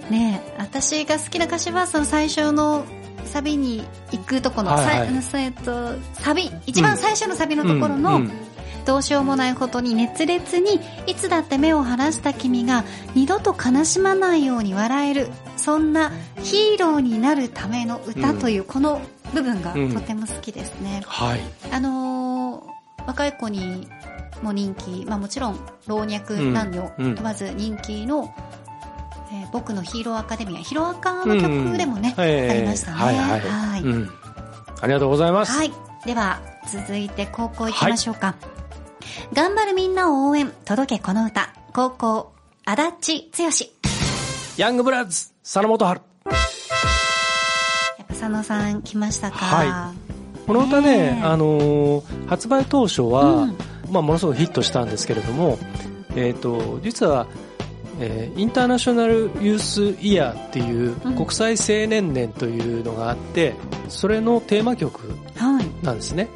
[0.08, 2.84] ね私が好きな歌詞はその最初の
[3.24, 3.82] サビに
[4.12, 5.22] 行くとこの、はいはい。
[5.22, 8.30] さえっとサビ一番最初のサビのところの、うんうん。
[8.84, 12.84] どうしようもないことに熱烈にいつだって目を晴らした君が
[13.16, 15.28] 二度と悲しまないように笑える
[15.62, 16.10] そんな
[16.42, 19.00] ヒーローになるための歌というこの
[19.32, 19.94] 部分がうん。
[19.94, 21.40] とても好きですね、はい。
[21.70, 22.72] あのー
[23.04, 23.88] 若い子に
[24.42, 25.58] も人気、まあ、もちろん
[25.88, 28.32] 老若男女問わず人気の、
[29.32, 32.96] えー僕のヒーローアカデミアヒロアカの曲でもね、ありましたね。
[32.96, 33.82] はいはい、はい。
[33.82, 34.10] うん、
[34.80, 35.72] ありがとうございます、はい。
[36.06, 36.40] では、
[36.70, 38.34] 続いて高校行きましょうか。
[39.32, 41.52] 頑張るみんなを応援、届けこの歌。
[41.72, 42.32] 高校、
[42.64, 43.50] 足立剛。
[44.56, 46.00] ヤングブラッズ佐野元春。
[46.28, 49.92] やっぱ佐野さん来ましたか、は
[50.46, 53.56] この歌ねあのー発売当初は、うん。
[53.90, 55.58] まあ、ものすごくヒットしたんですけれども、
[56.14, 57.26] えー、と実は、
[57.98, 61.16] えーインターナショナルユースイヤーっていううん。
[61.16, 63.54] 国際青年年というのがあって
[63.88, 65.84] それのテーマ曲はい。
[65.84, 66.28] なんですね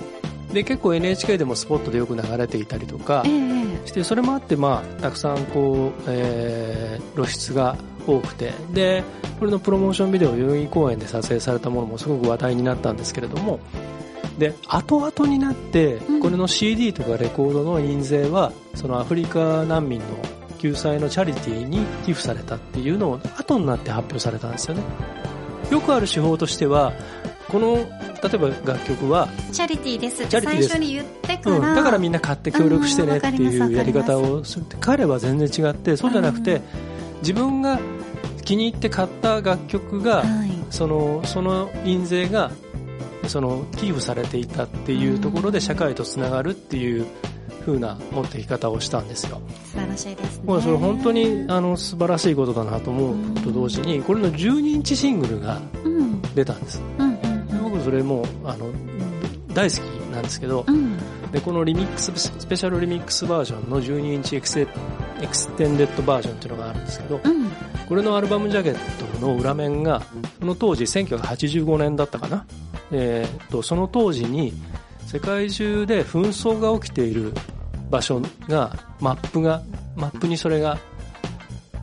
[0.57, 7.77] で結構 NHK でもスポットでよく流れていたりとかええしてそれもあって、まあ、たくさんこう、えー露出が
[8.07, 9.03] 多くてで
[9.39, 13.59] これのプロモーションビデオ代々木公園で撮影されたものもすごく話題になったんですけれども
[14.39, 16.21] で後々になってうん。
[16.21, 20.07] これの CD とかレコードの印税はそのアフリカ難民の
[20.59, 24.83] 救済のチャリティーに寄付されたっていうのを後になって発表されたんですよね。
[25.71, 26.93] よくある手法としては
[27.49, 27.87] この
[28.23, 36.61] 例えば楽曲はチャリティーですってチャリティーです最初に言ってから、うん、だからみんな買って協力してねっていうやり方をするって彼は全然違ってそうじゃなくて
[37.21, 37.79] 自分が
[38.45, 40.57] 気に入って買った楽曲がはい。
[40.71, 42.51] そのその印税が
[43.29, 47.07] その寄付されていたっていうところで社会とつながるっていう
[47.65, 49.41] 風な持っていき方をしたんですよ。
[49.65, 50.45] 素晴らしいですね。
[50.47, 56.23] まあそれ本当にあの素晴らしいことだなと思うと同時にこれの12インチシングルがうん。
[56.35, 56.81] 出たんです。
[56.99, 57.06] うん
[57.87, 58.69] それもうあの
[59.55, 59.79] 大好き
[60.13, 60.75] なんですけどうん。
[60.75, 60.99] うん。
[61.31, 64.67] でこのリミックススペシャルリミックスバージョンの12インチエクセエ
[65.27, 67.49] クステンデッドバージョンっていうのがあるんですけどうん。
[67.89, 70.03] これのアルバムジャケットの裏面が
[70.41, 72.45] その当時1985年だったかな、
[72.91, 74.53] えーっとその当時に
[75.07, 77.33] 世界中で紛争が起きている
[77.89, 79.63] 場所がマップが
[79.95, 80.77] マップにそれが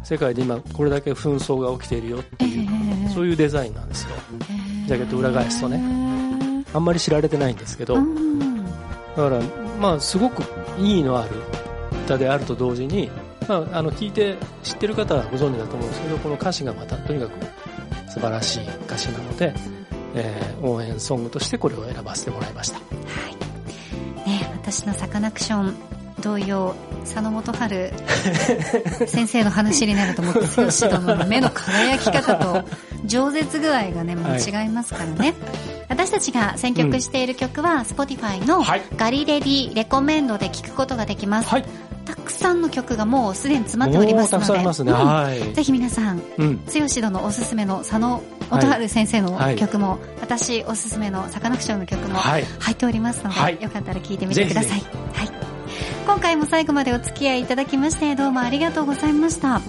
[0.04, 5.82] 世界で今これだけ紛争が起きているよっていう、そういいうデザインなんですようジャケット裏返すとね。
[6.74, 9.42] あんまり知られてないんですけど、だから、
[9.80, 10.44] まあ、すごく
[10.80, 11.30] 意義のある
[12.06, 13.12] 歌であると同時に、
[13.48, 19.54] まあ、あの聞いて知ってる方はご存知だと思うんですけどこの歌詞がまたとにかく素晴らしい歌詞なので、
[20.16, 22.84] えー応援ソングとしてこれを選ばせてもらいましたは
[24.26, 24.30] い。
[24.30, 25.76] ね、私のサカナクション
[26.24, 27.92] 同様、佐野元春
[29.06, 30.42] 先生の話になるともう剛
[30.90, 32.64] 殿の目の輝き方と
[33.06, 35.34] 饒舌具合がね、もう違いますからね。
[35.90, 38.82] 私たちが選曲している曲は、Spotify のはい。
[38.96, 41.50] ガリレディレコメンドで聴くことができます。
[41.50, 41.66] はい。
[42.06, 44.94] たくさんの曲がもうすでに詰まっておりますので、ね、うん。
[44.94, 45.54] はい。
[45.54, 46.58] ぜひ皆さん、うん。
[46.66, 52.46] 剛殿おすすめの佐野元春先生のはい曲も、私おすすめのサカナクションの曲もはい。
[52.60, 53.58] 入っておりますので、はい。
[53.62, 54.80] よかったら聞いてみてください。
[54.80, 55.13] ぜはい、
[56.14, 59.58] 今回も最後までお付き合いいただきましてどうもありがとうございました。
[59.58, 59.62] ん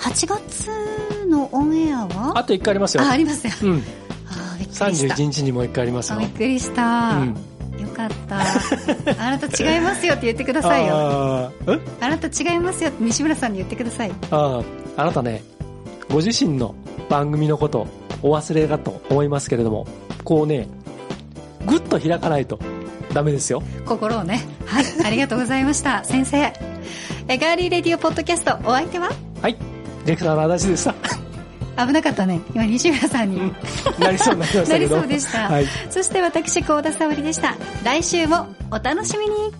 [0.00, 0.68] ?8 月
[1.28, 2.36] のオンエアは？
[2.36, 3.04] あと1回ありますよ。
[3.04, 3.52] あありますよ。
[3.62, 3.82] うん、
[4.26, 5.14] あーびっくりした。
[5.14, 6.16] 31日にもう1回ありますよ。
[6.16, 7.28] あびっくりした、うん。
[7.28, 8.40] よかった。
[8.40, 10.94] あなた違いますよって言ってくださいよ。
[10.98, 11.52] あ
[12.00, 14.10] あなた違いますよって西村さんに言ってください。
[14.32, 14.64] あー
[14.96, 15.44] あなたね
[16.10, 16.74] ご自身の
[17.08, 17.86] 番組のこと
[18.20, 19.86] お忘れかと思いますけれども
[20.24, 20.66] こうね
[21.66, 22.58] ぐっと開かないと
[23.12, 23.62] ダメですよ。
[23.86, 24.40] 心をね
[24.72, 26.04] はいありがとうございました。
[26.04, 26.52] 先生。
[27.28, 29.10] えガーリーレディオポッドキャストお相手は？
[29.40, 29.54] はい。
[29.54, 30.84] ディレクターの足立でし
[31.76, 31.86] た。
[31.86, 32.40] 危なかったね。
[32.54, 33.52] 今西村さんに。
[33.98, 35.48] なりそうになりました なりそうでした。
[35.48, 35.66] はい。
[35.90, 37.56] そして私幸田沙織でした。
[37.84, 39.52] 来週もお楽しみに